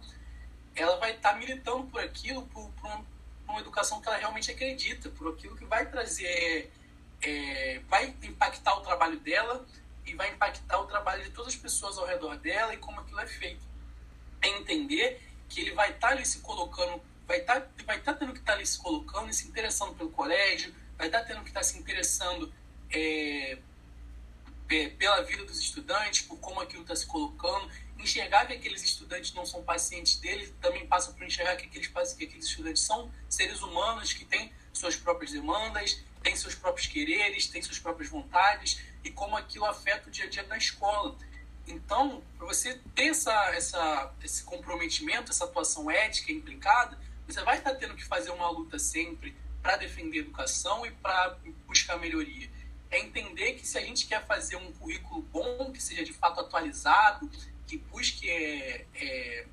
ela 0.76 0.96
vai 0.98 1.16
estar 1.16 1.36
militando 1.36 1.84
por 1.84 2.00
aquilo, 2.00 2.46
por, 2.46 2.70
por, 2.70 2.86
uma, 2.86 2.98
por 2.98 3.52
uma, 3.52 3.60
educação 3.60 4.00
que 4.00 4.06
ela 4.06 4.16
realmente 4.16 4.50
acredita, 4.50 5.08
por 5.10 5.32
aquilo 5.32 5.56
que 5.56 5.64
vai 5.64 5.90
trazer, 5.90 6.70
é, 7.20 7.80
vai 7.88 8.14
impactar 8.22 8.76
o 8.76 8.82
trabalho 8.82 9.18
dela 9.18 9.66
e 10.04 10.14
vai 10.14 10.30
impactar 10.30 10.78
o 10.78 10.86
trabalho 10.86 11.24
de 11.24 11.30
todas 11.30 11.54
as 11.54 11.58
pessoas 11.58 11.98
ao 11.98 12.06
redor 12.06 12.36
dela 12.36 12.72
e 12.72 12.76
como 12.76 13.00
aquilo 13.00 13.18
é 13.18 13.26
feito. 13.26 13.64
É 14.40 14.48
entender 14.48 15.20
que 15.48 15.60
ele 15.62 15.72
vai 15.72 15.90
estar 15.90 16.08
ali 16.08 16.24
se 16.24 16.38
colocando, 16.40 17.02
vai 17.26 17.38
estar, 17.38 17.70
vai 17.84 17.98
estar 17.98 18.14
tendo 18.14 18.32
que 18.32 18.40
estar 18.40 18.54
ali 18.54 18.66
se 18.66 18.78
colocando 18.78 19.30
e 19.30 19.34
se 19.34 19.48
interessando 19.48 19.94
pelo 19.94 20.10
colégio, 20.10 20.74
vai 20.96 21.08
estar 21.08 21.22
tendo 21.24 21.42
que 21.42 21.48
estar 21.48 21.62
se 21.62 21.78
interessando 21.78 22.52
é, 22.90 23.58
pela 24.98 25.22
vida 25.22 25.44
dos 25.44 25.58
estudantes, 25.58 26.22
por 26.22 26.38
como 26.38 26.60
aquilo 26.60 26.82
está 26.82 26.94
se 26.94 27.06
colocando, 27.06 27.70
enxergar 27.98 28.46
que 28.46 28.52
aqueles 28.52 28.82
estudantes 28.82 29.32
não 29.32 29.46
são 29.46 29.62
pacientes 29.62 30.16
dele, 30.16 30.54
também 30.60 30.86
passa 30.86 31.12
por 31.12 31.24
enxergar 31.24 31.56
que 31.56 31.66
aqueles, 31.66 31.88
que 31.88 32.24
aqueles 32.24 32.46
estudantes 32.46 32.82
são 32.82 33.10
seres 33.28 33.60
humanos 33.62 34.12
que 34.12 34.24
têm 34.24 34.52
suas 34.72 34.96
próprias 34.96 35.32
demandas, 35.32 36.00
tem 36.22 36.36
seus 36.36 36.54
próprios 36.54 36.86
quereres, 36.86 37.46
tem 37.46 37.62
suas 37.62 37.78
próprias 37.78 38.10
vontades 38.10 38.80
e 39.04 39.10
como 39.10 39.36
aquilo 39.36 39.64
afeta 39.64 40.08
o 40.08 40.10
dia 40.10 40.26
a 40.26 40.28
dia 40.28 40.44
da 40.44 40.56
escola. 40.56 41.16
Então, 41.66 42.22
para 42.36 42.46
você 42.46 42.80
ter 42.94 43.08
essa, 43.08 43.32
essa, 43.54 44.14
esse 44.22 44.44
comprometimento, 44.44 45.30
essa 45.30 45.44
atuação 45.44 45.90
ética 45.90 46.32
implicada, 46.32 46.98
você 47.26 47.42
vai 47.42 47.58
estar 47.58 47.74
tendo 47.74 47.94
que 47.94 48.04
fazer 48.04 48.30
uma 48.30 48.48
luta 48.48 48.78
sempre 48.78 49.34
para 49.62 49.76
defender 49.76 50.18
a 50.18 50.20
educação 50.20 50.86
e 50.86 50.90
para 50.92 51.36
buscar 51.66 51.98
melhoria. 51.98 52.48
É 52.90 53.00
entender 53.00 53.54
que 53.54 53.66
se 53.66 53.76
a 53.76 53.80
gente 53.80 54.06
quer 54.06 54.24
fazer 54.24 54.56
um 54.56 54.72
currículo 54.72 55.22
bom, 55.22 55.72
que 55.72 55.82
seja 55.82 56.04
de 56.04 56.12
fato 56.12 56.40
atualizado, 56.40 57.28
que 57.66 57.76
busque 57.76 58.30
é, 58.30 58.86
é, 58.94 59.46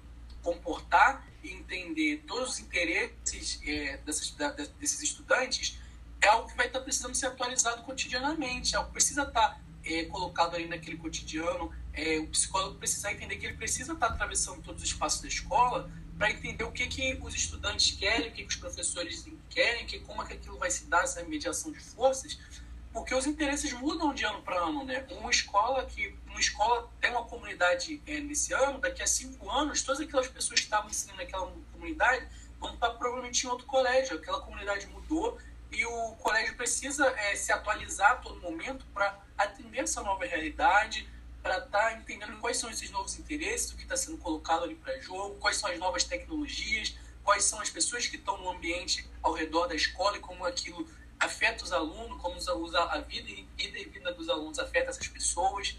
comportar 0.43 1.27
e 1.43 1.51
entender 1.51 2.23
todos 2.27 2.51
os 2.51 2.59
interesses 2.59 3.59
é, 3.65 3.97
dessas, 3.97 4.29
da, 4.31 4.51
desses 4.51 5.01
estudantes, 5.01 5.79
é 6.21 6.27
algo 6.27 6.47
que 6.47 6.55
vai 6.55 6.67
estar 6.67 6.79
precisando 6.81 7.15
ser 7.15 7.25
atualizado 7.25 7.81
cotidianamente, 7.81 8.75
é 8.75 8.77
algo 8.77 8.89
que 8.89 8.93
precisa 8.93 9.23
estar 9.23 9.59
é, 9.83 10.05
colocado 10.05 10.55
ali 10.55 10.67
naquele 10.67 10.97
cotidiano. 10.97 11.73
É, 11.91 12.19
o 12.19 12.27
psicólogo 12.27 12.77
precisa 12.77 13.11
entender 13.11 13.37
que 13.37 13.47
ele 13.47 13.57
precisa 13.57 13.93
estar 13.93 14.07
atravessando 14.07 14.61
todos 14.61 14.83
os 14.83 14.89
espaços 14.89 15.21
da 15.21 15.27
escola 15.27 15.91
para 16.17 16.31
entender 16.31 16.63
o 16.63 16.71
que, 16.71 16.87
que 16.87 17.19
os 17.21 17.33
estudantes 17.33 17.97
querem, 17.97 18.29
o 18.29 18.31
que, 18.31 18.43
que 18.43 18.49
os 18.49 18.55
professores 18.55 19.25
querem, 19.49 19.85
que, 19.85 19.99
como 19.99 20.21
é 20.23 20.27
que 20.27 20.33
aquilo 20.33 20.57
vai 20.57 20.69
se 20.69 20.85
dar, 20.85 21.03
essa 21.03 21.23
mediação 21.23 21.71
de 21.71 21.79
forças, 21.79 22.37
porque 22.93 23.13
os 23.15 23.25
interesses 23.25 23.73
mudam 23.73 24.13
de 24.13 24.23
ano 24.23 24.41
para 24.43 24.55
ano, 24.57 24.85
né? 24.85 25.03
Uma 25.09 25.31
escola 25.31 25.83
que 25.85 26.15
uma 26.27 26.39
escola 26.39 26.87
tem 27.01 27.09
uma 27.09 27.25
comunidade 27.25 28.01
é, 28.05 28.19
nesse 28.19 28.53
ano, 28.53 28.79
daqui 28.79 29.01
a 29.01 29.07
cinco 29.07 29.49
anos, 29.49 29.81
todas 29.81 29.99
aquelas 29.99 30.27
pessoas 30.27 30.59
que 30.59 30.65
estavam 30.65 30.89
ensinando 30.89 31.17
naquela 31.17 31.51
comunidade 31.71 32.27
vão 32.59 32.73
estar 32.75 32.91
provavelmente 32.91 33.45
em 33.45 33.49
outro 33.49 33.65
colégio. 33.65 34.15
Aquela 34.15 34.41
comunidade 34.41 34.85
mudou 34.87 35.39
e 35.71 35.83
o 35.85 36.11
colégio 36.21 36.55
precisa 36.55 37.07
é, 37.17 37.35
se 37.35 37.51
atualizar 37.51 38.11
a 38.11 38.15
todo 38.15 38.39
momento 38.39 38.85
para 38.93 39.19
atender 39.35 39.79
essa 39.79 40.03
nova 40.03 40.23
realidade, 40.25 41.09
para 41.43 41.57
estar 41.57 41.89
tá 41.89 41.93
entendendo 41.93 42.39
quais 42.39 42.55
são 42.55 42.69
esses 42.69 42.89
novos 42.89 43.19
interesses, 43.19 43.71
o 43.71 43.75
que 43.75 43.83
está 43.83 43.97
sendo 43.97 44.17
colocado 44.17 44.63
ali 44.63 44.75
para 44.75 44.97
jogo, 45.01 45.35
quais 45.35 45.57
são 45.57 45.69
as 45.69 45.77
novas 45.77 46.05
tecnologias, 46.05 46.95
quais 47.21 47.43
são 47.43 47.59
as 47.59 47.69
pessoas 47.69 48.07
que 48.07 48.15
estão 48.15 48.37
no 48.37 48.49
ambiente 48.49 49.05
ao 49.21 49.33
redor 49.33 49.67
da 49.67 49.75
escola 49.75 50.15
e 50.17 50.21
como 50.21 50.45
aquilo 50.45 50.87
afeta 51.19 51.63
os 51.63 51.73
alunos, 51.73 52.21
como 52.21 52.35
a 52.35 52.97
vida 52.99 53.29
e 53.29 53.47
a 53.59 53.89
vida 53.89 54.13
dos 54.13 54.29
alunos 54.29 54.57
afeta 54.57 54.89
essas 54.89 55.07
pessoas. 55.07 55.75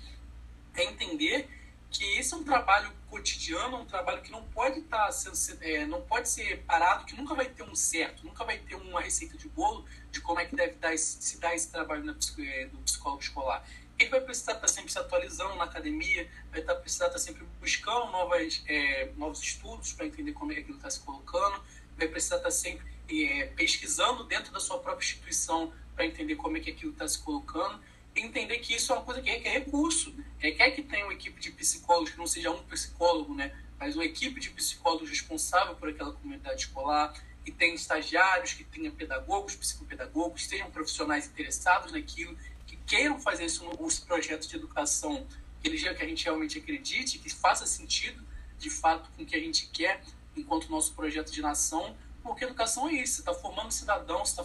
É 0.74 0.85
entender 0.85 1.48
que 1.90 2.05
isso 2.18 2.35
é 2.35 2.38
um 2.38 2.44
trabalho 2.44 2.92
cotidiano, 3.09 3.79
um 3.79 3.87
trabalho 3.87 4.20
que 4.20 4.31
não 4.31 4.42
pode 4.48 4.81
estar 4.81 5.09
tá 5.09 5.33
é, 5.61 5.87
não 5.87 6.03
pode 6.03 6.29
ser 6.29 6.62
parado, 6.64 7.05
que 7.05 7.14
nunca 7.14 7.35
vai 7.35 7.46
ter 7.46 7.62
um 7.62 7.74
certo, 7.74 8.27
nunca 8.27 8.44
vai 8.44 8.59
ter 8.59 8.74
uma 8.74 9.00
receita 9.00 9.38
de 9.38 9.48
bolo 9.48 9.85
de 10.11 10.20
como 10.20 10.40
é 10.40 10.44
que 10.44 10.57
deve 10.57 10.74
dar 10.74 10.92
esse, 10.92 11.22
se 11.22 11.38
dar 11.38 11.55
esse 11.55 11.70
trabalho 11.70 12.05
na, 12.05 12.16
é, 12.38 12.66
do 12.66 12.79
psicólogo 12.79 13.22
escolar 13.22 13.64
ele 13.98 14.11
vai 14.11 14.20
precisar 14.20 14.54
estar 14.54 14.68
sempre 14.68 14.90
se 14.90 14.98
atualizando 14.98 15.54
na 15.54 15.64
academia, 15.64 16.28
vai 16.50 16.61
estar, 16.61 16.74
precisar 16.76 17.07
estar 17.07 17.18
sempre 17.18 17.44
buscando 17.61 18.11
novas, 18.11 18.62
é, 18.66 19.11
novos 19.16 19.40
estudos 19.40 19.92
para 19.92 20.07
entender 20.07 20.33
como 20.33 20.52
é 20.52 20.57
que 20.57 20.61
aquilo 20.62 20.76
está 20.76 20.90
se 20.90 21.00
colocando, 21.00 21.62
vai 21.96 22.09
precisar 22.09 22.37
estar 22.37 22.50
sempre 22.50 22.85
é, 23.09 23.46
pesquisando 23.57 24.24
dentro 24.24 24.52
da 24.52 24.59
sua 24.59 24.78
própria 24.78 25.04
instituição 25.04 25.72
para 25.94 26.04
entender 26.04 26.37
como 26.37 26.57
é 26.57 26.61
que 26.61 26.70
aquilo 26.70 26.92
está 26.92 27.07
se 27.07 27.18
colocando. 27.18 27.80
Entender 28.16 28.59
que 28.59 28.74
isso 28.74 28.92
é 28.92 28.96
uma 28.96 29.04
coisa 29.04 29.20
que 29.20 29.30
requer 29.30 29.50
recurso, 29.50 30.14
requer 30.38 30.70
que 30.70 30.83
tenha 30.83 31.04
uma 31.04 31.14
equipe 31.14 31.40
de 31.40 31.50
psicólogos, 31.50 32.11
que 32.11 32.18
não 32.18 32.26
seja 32.26 32.50
um 32.50 32.62
psicólogo, 32.64 33.35
né, 33.35 33.52
mas 33.78 33.96
uma 33.96 34.04
equipe 34.04 34.40
de 34.40 34.50
psicólogos 34.50 35.11
responsável 35.11 35.74
por 35.74 35.88
aquela 35.88 36.12
comunidade 36.12 36.62
escolar, 36.62 37.12
que 37.44 37.50
tenha 37.50 37.74
estagiários, 37.74 38.54
que 38.54 38.64
tenha 38.64 38.90
pedagogos, 38.90 39.54
psicopedagogos, 39.57 40.46
sejam 40.46 40.70
profissionais 40.70 41.26
interessados 41.26 41.92
naquilo 41.92 42.37
queiram 42.86 43.18
fazer 43.18 43.46
isso 43.46 43.64
nos 43.64 44.00
projetos 44.00 44.48
de 44.48 44.56
educação 44.56 45.26
eles 45.62 45.82
que 45.82 45.88
a 45.88 46.06
gente 46.06 46.24
realmente 46.24 46.58
acredite, 46.58 47.18
que 47.18 47.30
faça 47.30 47.66
sentido, 47.66 48.22
de 48.58 48.68
fato, 48.68 49.10
com 49.16 49.22
o 49.22 49.26
que 49.26 49.34
a 49.34 49.40
gente 49.40 49.66
quer 49.68 50.02
enquanto 50.36 50.70
nosso 50.70 50.92
projeto 50.92 51.32
de 51.32 51.40
nação, 51.40 51.96
porque 52.22 52.44
educação 52.44 52.88
é 52.88 52.94
isso, 52.94 53.20
está 53.20 53.34
formando 53.34 53.70
cidadãos, 53.70 54.32
tá, 54.32 54.44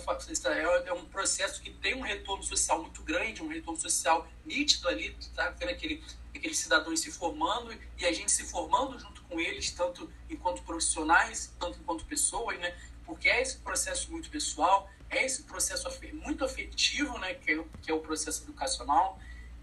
é 0.85 0.93
um 0.93 1.05
processo 1.05 1.61
que 1.61 1.71
tem 1.71 1.95
um 1.95 2.01
retorno 2.01 2.43
social 2.43 2.81
muito 2.81 3.01
grande, 3.03 3.41
um 3.41 3.47
retorno 3.47 3.79
social 3.79 4.27
nítido 4.45 4.87
ali, 4.87 5.15
está 5.19 5.49
vendo 5.51 5.69
aquele, 5.69 6.03
aqueles 6.35 6.57
cidadãos 6.59 6.99
se 6.99 7.11
formando 7.11 7.73
e 7.97 8.05
a 8.05 8.11
gente 8.11 8.31
se 8.31 8.43
formando 8.43 8.99
junto 8.99 9.21
com 9.23 9.39
eles, 9.39 9.71
tanto 9.71 10.11
enquanto 10.29 10.61
profissionais, 10.63 11.53
tanto 11.59 11.79
enquanto 11.79 12.05
pessoas, 12.05 12.59
né? 12.59 12.77
porque 13.05 13.27
é 13.27 13.41
esse 13.41 13.57
processo 13.57 14.11
muito 14.11 14.29
pessoal, 14.29 14.89
é 15.09 15.25
esse 15.25 15.43
processo 15.43 15.87
muito 16.13 16.45
afetivo, 16.45 17.17
né, 17.17 17.33
que 17.33 17.51
é, 17.51 17.63
que 17.81 17.91
é 17.91 17.93
o 17.93 17.99
processo 17.99 18.43
educacional. 18.43 19.19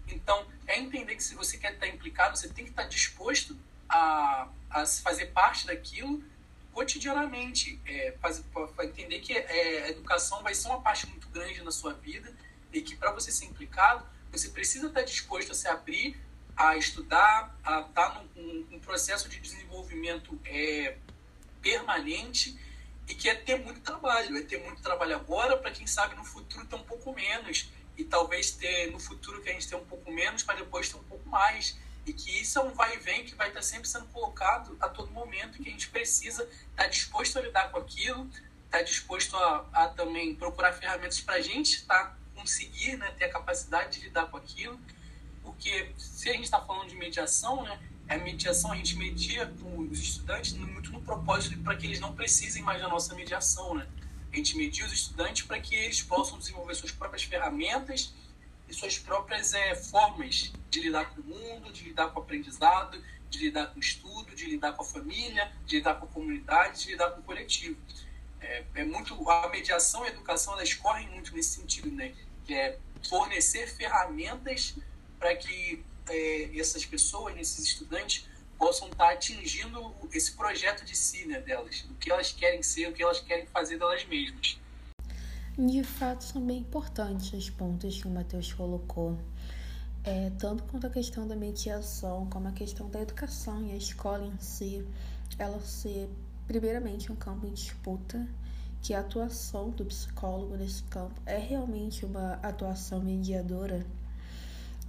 Então, 0.07 0.45
é 0.65 0.77
entender 0.77 1.15
que 1.15 1.23
se 1.23 1.35
você 1.35 1.57
quer 1.57 1.73
estar 1.73 1.87
implicado, 1.87 2.37
você 2.37 2.49
tem 2.49 2.65
que 2.65 2.71
estar 2.71 2.83
disposto 2.83 3.57
a, 3.89 4.49
a 4.69 4.85
fazer 4.85 5.27
parte 5.27 5.65
daquilo 5.65 6.23
cotidianamente. 6.73 7.79
É, 7.85 8.13
entender 8.83 9.19
que 9.19 9.33
é, 9.33 9.83
a 9.85 9.89
educação 9.89 10.43
vai 10.43 10.53
ser 10.53 10.67
uma 10.67 10.81
parte 10.81 11.07
muito 11.07 11.27
grande 11.29 11.61
na 11.63 11.71
sua 11.71 11.93
vida 11.93 12.33
e 12.71 12.81
que 12.81 12.95
para 12.95 13.11
você 13.11 13.31
ser 13.31 13.45
implicado, 13.45 14.05
você 14.31 14.49
precisa 14.49 14.87
estar 14.87 15.01
disposto 15.01 15.51
a 15.51 15.55
se 15.55 15.67
abrir, 15.67 16.17
a 16.55 16.75
estudar, 16.75 17.55
a 17.63 17.81
estar 17.81 18.23
num, 18.35 18.65
num 18.69 18.79
processo 18.79 19.29
de 19.29 19.39
desenvolvimento 19.39 20.39
é, 20.45 20.97
permanente 21.61 22.57
e 23.07 23.15
que 23.15 23.29
é 23.29 23.35
ter 23.35 23.59
muito 23.59 23.79
trabalho, 23.79 24.37
é 24.37 24.41
ter 24.41 24.61
muito 24.63 24.81
trabalho 24.81 25.15
agora 25.15 25.55
para 25.57 25.71
quem 25.71 25.87
sabe 25.87 26.15
no 26.15 26.25
futuro 26.25 26.65
ter 26.65 26.75
um 26.75 26.83
pouco 26.83 27.13
menos. 27.13 27.69
E 27.97 28.03
talvez 28.03 28.51
ter 28.51 28.91
no 28.91 28.99
futuro 28.99 29.41
que 29.41 29.49
a 29.49 29.53
gente 29.53 29.67
tem 29.67 29.77
um 29.77 29.85
pouco 29.85 30.11
menos 30.11 30.43
para 30.43 30.55
depois 30.55 30.89
ter 30.89 30.97
um 30.97 31.03
pouco 31.03 31.27
mais. 31.29 31.77
E 32.05 32.13
que 32.13 32.41
isso 32.41 32.59
é 32.59 32.63
um 32.63 32.73
vai 32.73 32.95
e 32.95 32.99
vem 32.99 33.23
que 33.23 33.33
vai 33.33 33.47
estar 33.47 33.61
sempre 33.61 33.87
sendo 33.87 34.05
colocado 34.07 34.77
a 34.79 34.87
todo 34.87 35.11
momento 35.11 35.61
que 35.61 35.67
a 35.67 35.71
gente 35.71 35.89
precisa 35.89 36.43
estar 36.43 36.83
tá 36.83 36.87
disposto 36.87 37.37
a 37.39 37.41
lidar 37.41 37.71
com 37.71 37.79
aquilo, 37.79 38.29
estar 38.65 38.79
tá 38.79 38.81
disposto 38.81 39.35
a, 39.35 39.65
a 39.73 39.87
também 39.89 40.35
procurar 40.35 40.73
ferramentas 40.73 41.19
para 41.21 41.35
a 41.35 41.41
gente 41.41 41.85
tá, 41.85 42.15
conseguir 42.35 42.97
né, 42.97 43.11
ter 43.17 43.25
a 43.25 43.29
capacidade 43.31 43.99
de 43.99 44.05
lidar 44.05 44.27
com 44.27 44.37
aquilo, 44.37 44.79
porque 45.41 45.91
se 45.97 46.29
a 46.29 46.33
gente 46.33 46.45
está 46.45 46.61
falando 46.61 46.87
de 46.87 46.95
mediação, 46.95 47.63
né, 47.63 47.79
a 48.09 48.17
mediação 48.17 48.71
a 48.71 48.75
gente 48.75 48.95
media 48.95 49.51
os 49.89 49.99
estudantes 49.99 50.53
muito 50.53 50.91
no 50.91 51.01
propósito 51.01 51.57
para 51.59 51.75
que 51.75 51.85
eles 51.85 51.99
não 51.99 52.13
precisem 52.15 52.63
mais 52.63 52.81
da 52.81 52.87
nossa 52.87 53.13
mediação, 53.15 53.75
né? 53.75 53.87
A 54.31 54.35
gente 54.35 54.55
media 54.57 54.85
os 54.85 54.93
estudantes 54.93 55.45
para 55.45 55.59
que 55.59 55.75
eles 55.75 56.01
possam 56.01 56.37
desenvolver 56.37 56.75
suas 56.75 56.91
próprias 56.91 57.23
ferramentas 57.23 58.13
e 58.67 58.73
suas 58.73 58.97
próprias 58.97 59.53
é, 59.53 59.75
formas 59.75 60.53
de 60.69 60.81
lidar 60.81 61.05
com 61.09 61.21
o 61.21 61.23
mundo, 61.23 61.71
de 61.71 61.85
lidar 61.85 62.09
com 62.09 62.19
o 62.19 62.23
aprendizado, 62.23 63.01
de 63.29 63.39
lidar 63.39 63.67
com 63.67 63.77
o 63.77 63.79
estudo, 63.79 64.35
de 64.35 64.45
lidar 64.45 64.73
com 64.73 64.83
a 64.83 64.85
família, 64.85 65.51
de 65.65 65.77
lidar 65.77 65.95
com 65.95 66.05
a 66.05 66.09
comunidade, 66.09 66.83
de 66.83 66.91
lidar 66.91 67.11
com 67.11 67.21
o 67.21 67.23
coletivo. 67.23 67.77
É, 68.39 68.63
é 68.75 68.85
muito 68.85 69.29
a 69.29 69.49
mediação 69.49 70.05
e 70.05 70.07
a 70.07 70.11
educação 70.11 70.53
elas 70.53 70.73
correm 70.73 71.09
muito 71.09 71.35
nesse 71.35 71.55
sentido, 71.55 71.91
né? 71.91 72.13
Que 72.45 72.53
é 72.53 72.79
fornecer 73.07 73.67
ferramentas 73.67 74.75
para 75.19 75.35
que 75.35 75.83
é, 76.09 76.59
essas 76.59 76.85
pessoas, 76.85 77.37
esses 77.37 77.65
estudantes, 77.65 78.27
possam 78.57 78.87
estar 78.89 79.11
atingindo 79.11 79.93
esse 80.11 80.31
projeto 80.33 80.83
de 80.83 80.95
si, 80.95 81.25
né, 81.25 81.39
delas, 81.39 81.81
do 81.83 81.93
que 81.95 82.11
elas 82.11 82.31
querem 82.31 82.63
ser, 82.63 82.89
o 82.89 82.93
que 82.93 83.03
elas 83.03 83.19
querem 83.19 83.45
fazer 83.47 83.77
delas 83.77 84.05
mesmas. 84.05 84.59
De 85.57 85.83
fato, 85.83 86.23
são 86.23 86.41
bem 86.45 86.59
importantes 86.59 87.33
os 87.33 87.49
pontos 87.49 88.01
que 88.01 88.07
o 88.07 88.11
Matheus 88.11 88.53
colocou. 88.53 89.17
É, 90.03 90.31
tanto 90.37 90.63
quanto 90.63 90.87
a 90.87 90.89
questão 90.89 91.27
da 91.27 91.35
mediação, 91.35 92.27
como 92.29 92.47
a 92.47 92.51
questão 92.51 92.89
da 92.89 93.01
educação 93.01 93.65
e 93.65 93.71
a 93.71 93.75
escola 93.75 94.25
em 94.25 94.39
si, 94.39 94.87
ela 95.37 95.59
ser, 95.59 96.09
primeiramente, 96.47 97.11
um 97.11 97.15
campo 97.15 97.45
em 97.45 97.53
disputa, 97.53 98.27
que 98.81 98.93
a 98.93 98.99
atuação 98.99 99.69
do 99.71 99.83
psicólogo 99.85 100.55
nesse 100.55 100.83
campo 100.83 101.19
é 101.25 101.37
realmente 101.37 102.05
uma 102.05 102.33
atuação 102.35 103.01
mediadora 103.01 103.85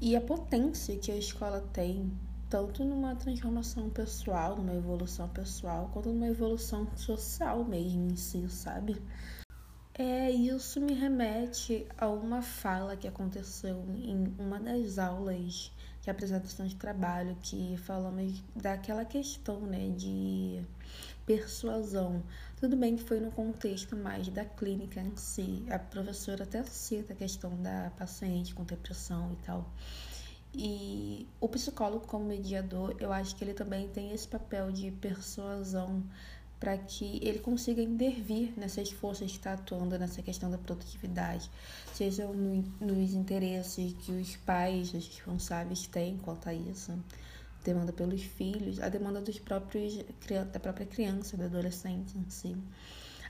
e 0.00 0.14
a 0.16 0.20
potência 0.20 0.96
que 0.96 1.10
a 1.10 1.16
escola 1.16 1.60
tem, 1.72 2.12
tanto 2.48 2.84
numa 2.84 3.16
transformação 3.16 3.90
pessoal, 3.90 4.56
numa 4.56 4.74
evolução 4.74 5.28
pessoal, 5.28 5.90
quanto 5.92 6.08
numa 6.10 6.28
evolução 6.28 6.86
social 6.96 7.64
mesmo 7.64 8.08
em 8.10 8.16
si, 8.16 8.48
sabe? 8.48 8.96
É, 9.94 10.30
isso 10.30 10.80
me 10.80 10.94
remete 10.94 11.84
a 11.98 12.08
uma 12.08 12.40
fala 12.40 12.96
que 12.96 13.08
aconteceu 13.08 13.84
em 13.96 14.32
uma 14.38 14.60
das 14.60 14.96
aulas 14.98 15.72
de 16.08 16.10
apresentação 16.10 16.66
de 16.66 16.74
trabalho, 16.74 17.36
que 17.42 17.76
falamos 17.76 18.42
daquela 18.56 19.04
questão, 19.04 19.60
né, 19.60 19.90
de 19.90 20.62
persuasão. 21.26 22.22
Tudo 22.56 22.76
bem 22.76 22.96
que 22.96 23.02
foi 23.02 23.20
no 23.20 23.30
contexto 23.30 23.94
mais 23.94 24.26
da 24.28 24.44
clínica 24.44 25.00
em 25.00 25.14
si. 25.16 25.66
A 25.70 25.78
professora 25.78 26.44
até 26.44 26.62
cita 26.64 27.12
a 27.12 27.16
questão 27.16 27.54
da 27.62 27.92
paciente 27.98 28.54
com 28.54 28.64
depressão 28.64 29.32
e 29.34 29.44
tal. 29.44 29.70
E 30.54 31.28
o 31.38 31.46
psicólogo, 31.46 32.06
como 32.06 32.24
mediador, 32.24 32.96
eu 32.98 33.12
acho 33.12 33.36
que 33.36 33.44
ele 33.44 33.52
também 33.52 33.86
tem 33.88 34.10
esse 34.12 34.26
papel 34.26 34.72
de 34.72 34.90
persuasão 34.90 36.02
para 36.58 36.76
que 36.76 37.20
ele 37.22 37.38
consiga 37.38 37.80
intervir 37.80 38.52
nessas 38.56 38.90
forças 38.90 39.30
que 39.30 39.38
está 39.38 39.52
atuando 39.52 39.98
nessa 39.98 40.22
questão 40.22 40.50
da 40.50 40.58
produtividade, 40.58 41.50
sejam 41.94 42.32
no, 42.32 42.62
nos 42.80 43.12
interesses 43.12 43.94
que 44.00 44.12
os 44.12 44.36
pais, 44.36 44.92
os 44.92 45.06
responsáveis 45.06 45.86
têm 45.86 46.16
quanto 46.18 46.48
a 46.48 46.54
isso, 46.54 46.92
demanda 47.62 47.92
pelos 47.92 48.22
filhos, 48.22 48.80
a 48.80 48.88
demanda 48.88 49.20
dos 49.20 49.38
próprios 49.38 49.98
da 50.52 50.58
própria 50.58 50.86
criança, 50.86 51.36
do 51.36 51.44
adolescente 51.44 52.16
em 52.16 52.28
si, 52.28 52.56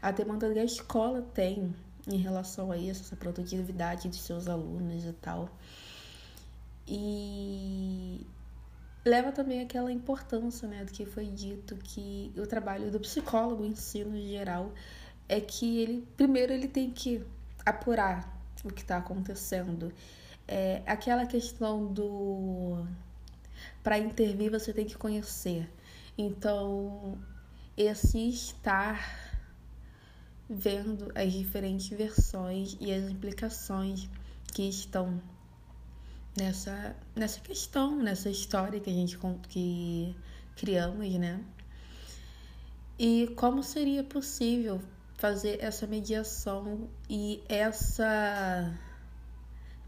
a 0.00 0.10
demanda 0.10 0.50
que 0.52 0.58
a 0.58 0.64
escola 0.64 1.22
tem 1.34 1.74
em 2.06 2.16
relação 2.16 2.72
a 2.72 2.76
isso, 2.78 3.02
essa 3.02 3.16
produtividade 3.16 4.08
dos 4.08 4.20
seus 4.20 4.48
alunos 4.48 5.04
e 5.04 5.12
tal. 5.14 5.50
E 6.86 8.26
leva 9.08 9.32
também 9.32 9.62
aquela 9.62 9.90
importância, 9.90 10.68
né, 10.68 10.84
do 10.84 10.92
que 10.92 11.04
foi 11.06 11.26
dito 11.26 11.76
que 11.76 12.32
o 12.36 12.46
trabalho 12.46 12.90
do 12.90 13.00
psicólogo 13.00 13.64
em 13.64 13.74
si, 13.74 14.04
no 14.04 14.20
geral, 14.20 14.72
é 15.28 15.40
que 15.40 15.80
ele 15.80 16.06
primeiro 16.16 16.52
ele 16.52 16.68
tem 16.68 16.90
que 16.90 17.24
apurar 17.64 18.38
o 18.64 18.70
que 18.72 18.82
está 18.82 18.98
acontecendo. 18.98 19.92
É, 20.46 20.82
aquela 20.86 21.26
questão 21.26 21.86
do 21.92 22.84
para 23.82 23.98
intervir 23.98 24.50
você 24.50 24.72
tem 24.72 24.86
que 24.86 24.96
conhecer. 24.96 25.68
Então, 26.16 27.18
esse 27.76 28.28
estar 28.28 29.28
vendo 30.48 31.12
as 31.14 31.32
diferentes 31.32 31.88
versões 31.88 32.76
e 32.80 32.92
as 32.92 33.10
implicações 33.10 34.08
que 34.52 34.68
estão 34.68 35.20
nessa, 36.38 36.96
nessa 37.14 37.40
questão, 37.40 37.96
nessa 37.96 38.30
história 38.30 38.80
que 38.80 38.88
a 38.88 38.92
gente 38.92 39.18
que 39.48 40.14
criamos, 40.56 41.12
né? 41.14 41.40
E 42.98 43.28
como 43.36 43.62
seria 43.62 44.02
possível 44.04 44.80
fazer 45.16 45.58
essa 45.60 45.86
mediação 45.86 46.88
e 47.08 47.42
essa 47.48 48.72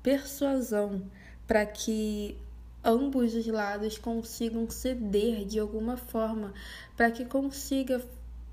persuasão 0.02 1.02
para 1.46 1.64
que 1.66 2.36
ambos 2.84 3.34
os 3.34 3.46
lados 3.46 3.98
consigam 3.98 4.68
ceder 4.70 5.44
de 5.44 5.58
alguma 5.58 5.96
forma, 5.96 6.52
para 6.96 7.10
que 7.10 7.24
consiga 7.24 8.02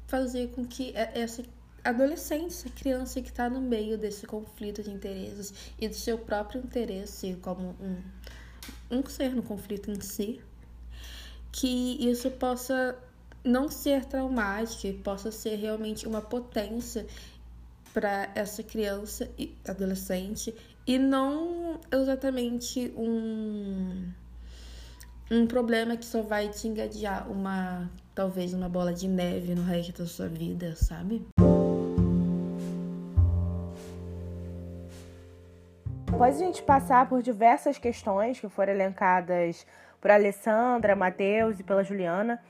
fazer 0.08 0.50
com 0.50 0.66
que 0.66 0.92
essa 0.96 1.44
adolescente, 1.88 2.48
essa 2.48 2.70
criança 2.70 3.22
que 3.22 3.30
está 3.30 3.50
no 3.50 3.62
meio 3.62 3.98
desse 3.98 4.28
conflito 4.28 4.84
de 4.84 4.92
interesses 4.92 5.54
e 5.80 5.88
do 5.88 5.96
seu 5.96 6.18
próprio 6.18 6.62
interesse 6.62 7.38
como 7.42 7.76
um, 7.80 7.98
um 8.92 9.06
ser 9.06 9.34
no 9.34 9.42
conflito 9.42 9.90
em 9.90 10.02
si, 10.02 10.42
que 11.52 11.98
isso 12.10 12.30
possa 12.32 12.98
não 13.44 13.70
ser 13.70 14.04
traumático, 14.06 15.02
possa 15.02 15.32
ser 15.32 15.56
realmente 15.56 16.06
uma 16.06 16.22
potência 16.22 17.06
para 17.94 18.30
essa 18.36 18.62
criança 18.62 19.30
e 19.38 19.56
adolescente 19.66 20.54
e 20.86 21.00
não 21.00 21.80
exatamente 21.92 22.94
um 22.96 24.12
um 25.30 25.46
problema 25.46 25.98
que 25.98 26.06
só 26.06 26.22
vai 26.22 26.48
te 26.50 26.68
engadear 26.68 27.30
uma 27.30 27.90
talvez 28.14 28.54
uma 28.54 28.70
bola 28.70 28.94
de 28.94 29.08
neve 29.08 29.56
no 29.56 29.64
resto 29.64 30.02
da 30.02 30.08
sua 30.08 30.28
vida, 30.28 30.76
sabe? 30.76 31.26
Após 36.18 36.42
a 36.42 36.46
gente 36.46 36.64
passar 36.64 37.08
por 37.08 37.22
diversas 37.22 37.78
questões 37.78 38.40
que 38.40 38.50
foram 38.50 38.74
elencadas 38.74 39.68
por 40.02 40.10
Alessandra, 40.10 40.96
Matheus 40.96 41.60
e 41.60 41.64
pela 41.64 41.84
Juliana, 41.84 42.42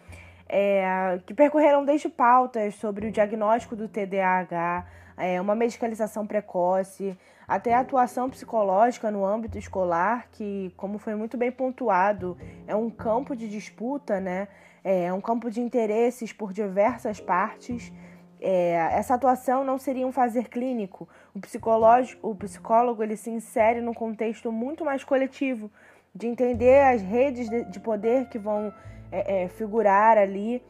é, 0.48 1.20
que 1.26 1.34
percorreram 1.34 1.84
desde 1.84 2.08
pautas 2.08 2.76
sobre 2.76 3.08
o 3.08 3.12
diagnóstico 3.12 3.76
do 3.76 3.90
TDAH, 3.90 4.88
é, 5.18 5.42
uma 5.42 5.54
medicalização 5.54 6.26
precoce, 6.26 7.18
até 7.46 7.74
a 7.74 7.82
atuação 7.82 8.30
psicológica 8.30 9.12
no 9.12 9.26
âmbito 9.26 9.58
escolar, 9.58 10.30
que, 10.32 10.74
como 10.78 10.98
foi 10.98 11.16
muito 11.16 11.36
bem 11.36 11.52
pontuado, 11.52 12.38
é 12.66 12.74
um 12.74 12.90
campo 12.90 13.36
de 13.36 13.50
disputa, 13.50 14.22
né? 14.22 14.48
é 14.82 15.12
um 15.12 15.20
campo 15.20 15.52
de 15.52 15.60
interesses 15.60 16.32
por 16.32 16.54
diversas 16.54 17.20
partes. 17.20 17.92
É, 18.40 18.76
essa 18.94 19.16
atuação 19.16 19.66
não 19.66 19.78
seria 19.78 20.08
um 20.08 20.12
fazer 20.14 20.48
clínico. 20.48 21.06
O, 21.38 21.40
psicológico, 21.40 22.30
o 22.32 22.36
psicólogo 22.36 23.04
ele 23.04 23.16
se 23.16 23.30
insere 23.30 23.80
num 23.80 23.94
contexto 23.94 24.52
muito 24.52 24.84
mais 24.84 25.04
coletivo, 25.04 25.70
de 26.14 26.26
entender 26.26 26.82
as 26.82 27.00
redes 27.04 27.48
de, 27.48 27.64
de 27.66 27.80
poder 27.80 28.28
que 28.28 28.40
vão 28.40 28.74
é, 29.12 29.44
é, 29.44 29.48
figurar 29.48 30.18
ali 30.18 30.64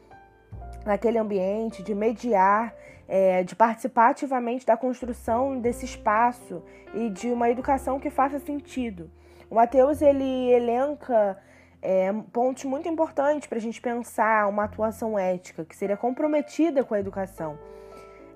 naquele 0.84 1.16
ambiente, 1.16 1.82
de 1.82 1.94
mediar, 1.94 2.74
é, 3.08 3.42
de 3.42 3.56
participar 3.56 4.10
ativamente 4.10 4.66
da 4.66 4.76
construção 4.76 5.58
desse 5.58 5.86
espaço 5.86 6.62
e 6.92 7.08
de 7.08 7.30
uma 7.30 7.48
educação 7.48 7.98
que 7.98 8.10
faça 8.10 8.38
sentido. 8.38 9.10
O 9.50 9.54
Mateus 9.54 10.02
ele 10.02 10.50
elenca 10.52 11.38
é, 11.80 12.12
pontos 12.30 12.64
muito 12.64 12.86
importantes 12.90 13.48
para 13.48 13.56
a 13.56 13.60
gente 13.60 13.80
pensar 13.80 14.46
uma 14.46 14.64
atuação 14.64 15.18
ética 15.18 15.64
que 15.64 15.74
seria 15.74 15.96
comprometida 15.96 16.84
com 16.84 16.92
a 16.92 17.00
educação. 17.00 17.58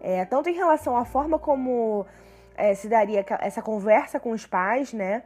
É, 0.05 0.25
tanto 0.25 0.49
em 0.49 0.55
relação 0.55 0.97
à 0.97 1.05
forma 1.05 1.39
como 1.39 2.05
é, 2.57 2.75
se 2.75 2.89
daria 2.89 3.25
essa 3.39 3.63
conversa 3.63 4.19
com 4.19 4.33
os 4.33 4.45
pais, 4.45 4.93
né? 4.93 5.23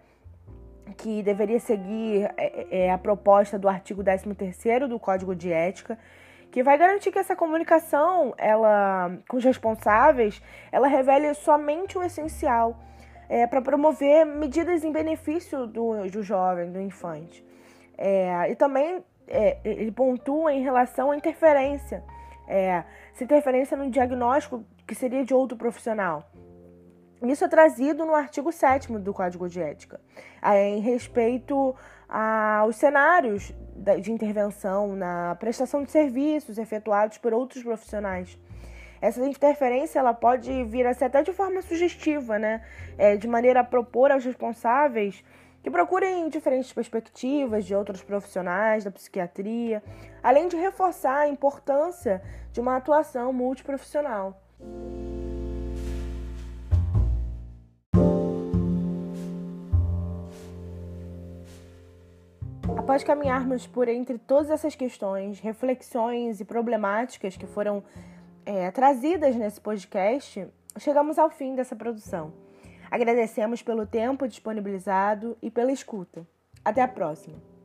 Que 0.98 1.22
deveria 1.22 1.58
seguir 1.58 2.30
é, 2.36 2.84
é, 2.84 2.92
a 2.92 2.98
proposta 2.98 3.58
do 3.58 3.70
artigo 3.70 4.04
13 4.04 4.86
do 4.86 5.00
Código 5.00 5.34
de 5.34 5.50
Ética, 5.50 5.98
que 6.50 6.62
vai 6.62 6.76
garantir 6.76 7.10
que 7.10 7.18
essa 7.18 7.34
comunicação, 7.34 8.34
ela, 8.36 9.18
com 9.26 9.38
os 9.38 9.44
responsáveis, 9.44 10.42
ela 10.70 10.88
revele 10.88 11.32
somente 11.32 11.96
o 11.96 12.02
essencial 12.02 12.76
é, 13.30 13.46
para 13.46 13.62
promover 13.62 14.26
medidas 14.26 14.84
em 14.84 14.92
benefício 14.92 15.66
do, 15.66 16.06
do 16.10 16.22
jovem, 16.22 16.70
do 16.70 16.80
infante. 16.80 17.42
É, 17.96 18.50
e 18.50 18.54
também 18.54 19.02
ele 19.64 19.90
pontua 19.90 20.52
em 20.52 20.62
relação 20.62 21.10
à 21.10 21.16
interferência. 21.16 22.04
É, 22.48 22.84
se 23.12 23.24
interferência 23.24 23.76
no 23.76 23.90
diagnóstico 23.90 24.64
que 24.86 24.94
seria 24.94 25.24
de 25.24 25.34
outro 25.34 25.56
profissional. 25.56 26.30
Isso 27.22 27.44
é 27.44 27.48
trazido 27.48 28.04
no 28.04 28.14
artigo 28.14 28.52
7 28.52 28.92
do 28.98 29.12
Código 29.12 29.48
de 29.48 29.60
Ética, 29.60 29.98
em 30.44 30.80
respeito 30.80 31.74
aos 32.08 32.76
cenários 32.76 33.54
de 34.00 34.12
intervenção 34.12 34.94
na 34.94 35.34
prestação 35.36 35.82
de 35.82 35.90
serviços 35.90 36.58
efetuados 36.58 37.18
por 37.18 37.32
outros 37.32 37.62
profissionais. 37.62 38.38
Essa 39.00 39.24
interferência 39.24 39.98
ela 39.98 40.14
pode 40.14 40.64
vir 40.64 40.86
a 40.86 40.94
ser 40.94 41.06
até 41.06 41.22
de 41.22 41.32
forma 41.32 41.62
sugestiva, 41.62 42.38
né? 42.38 42.62
É, 42.96 43.16
de 43.16 43.28
maneira 43.28 43.60
a 43.60 43.64
propor 43.64 44.10
aos 44.10 44.24
responsáveis 44.24 45.22
que 45.66 45.70
procurem 45.70 46.28
diferentes 46.28 46.72
perspectivas 46.72 47.64
de 47.64 47.74
outros 47.74 48.00
profissionais 48.00 48.84
da 48.84 48.90
psiquiatria, 48.92 49.82
além 50.22 50.46
de 50.46 50.54
reforçar 50.54 51.22
a 51.22 51.28
importância 51.28 52.22
de 52.52 52.60
uma 52.60 52.76
atuação 52.76 53.32
multiprofissional. 53.32 54.40
Após 62.78 63.02
caminharmos 63.02 63.66
por 63.66 63.88
entre 63.88 64.18
todas 64.18 64.50
essas 64.52 64.76
questões, 64.76 65.40
reflexões 65.40 66.38
e 66.38 66.44
problemáticas 66.44 67.36
que 67.36 67.44
foram 67.44 67.82
é, 68.44 68.70
trazidas 68.70 69.34
nesse 69.34 69.60
podcast, 69.60 70.46
chegamos 70.78 71.18
ao 71.18 71.28
fim 71.28 71.56
dessa 71.56 71.74
produção. 71.74 72.45
Agradecemos 72.90 73.62
pelo 73.62 73.86
tempo 73.86 74.28
disponibilizado 74.28 75.36
e 75.42 75.50
pela 75.50 75.72
escuta. 75.72 76.26
Até 76.64 76.82
a 76.82 76.88
próxima! 76.88 77.55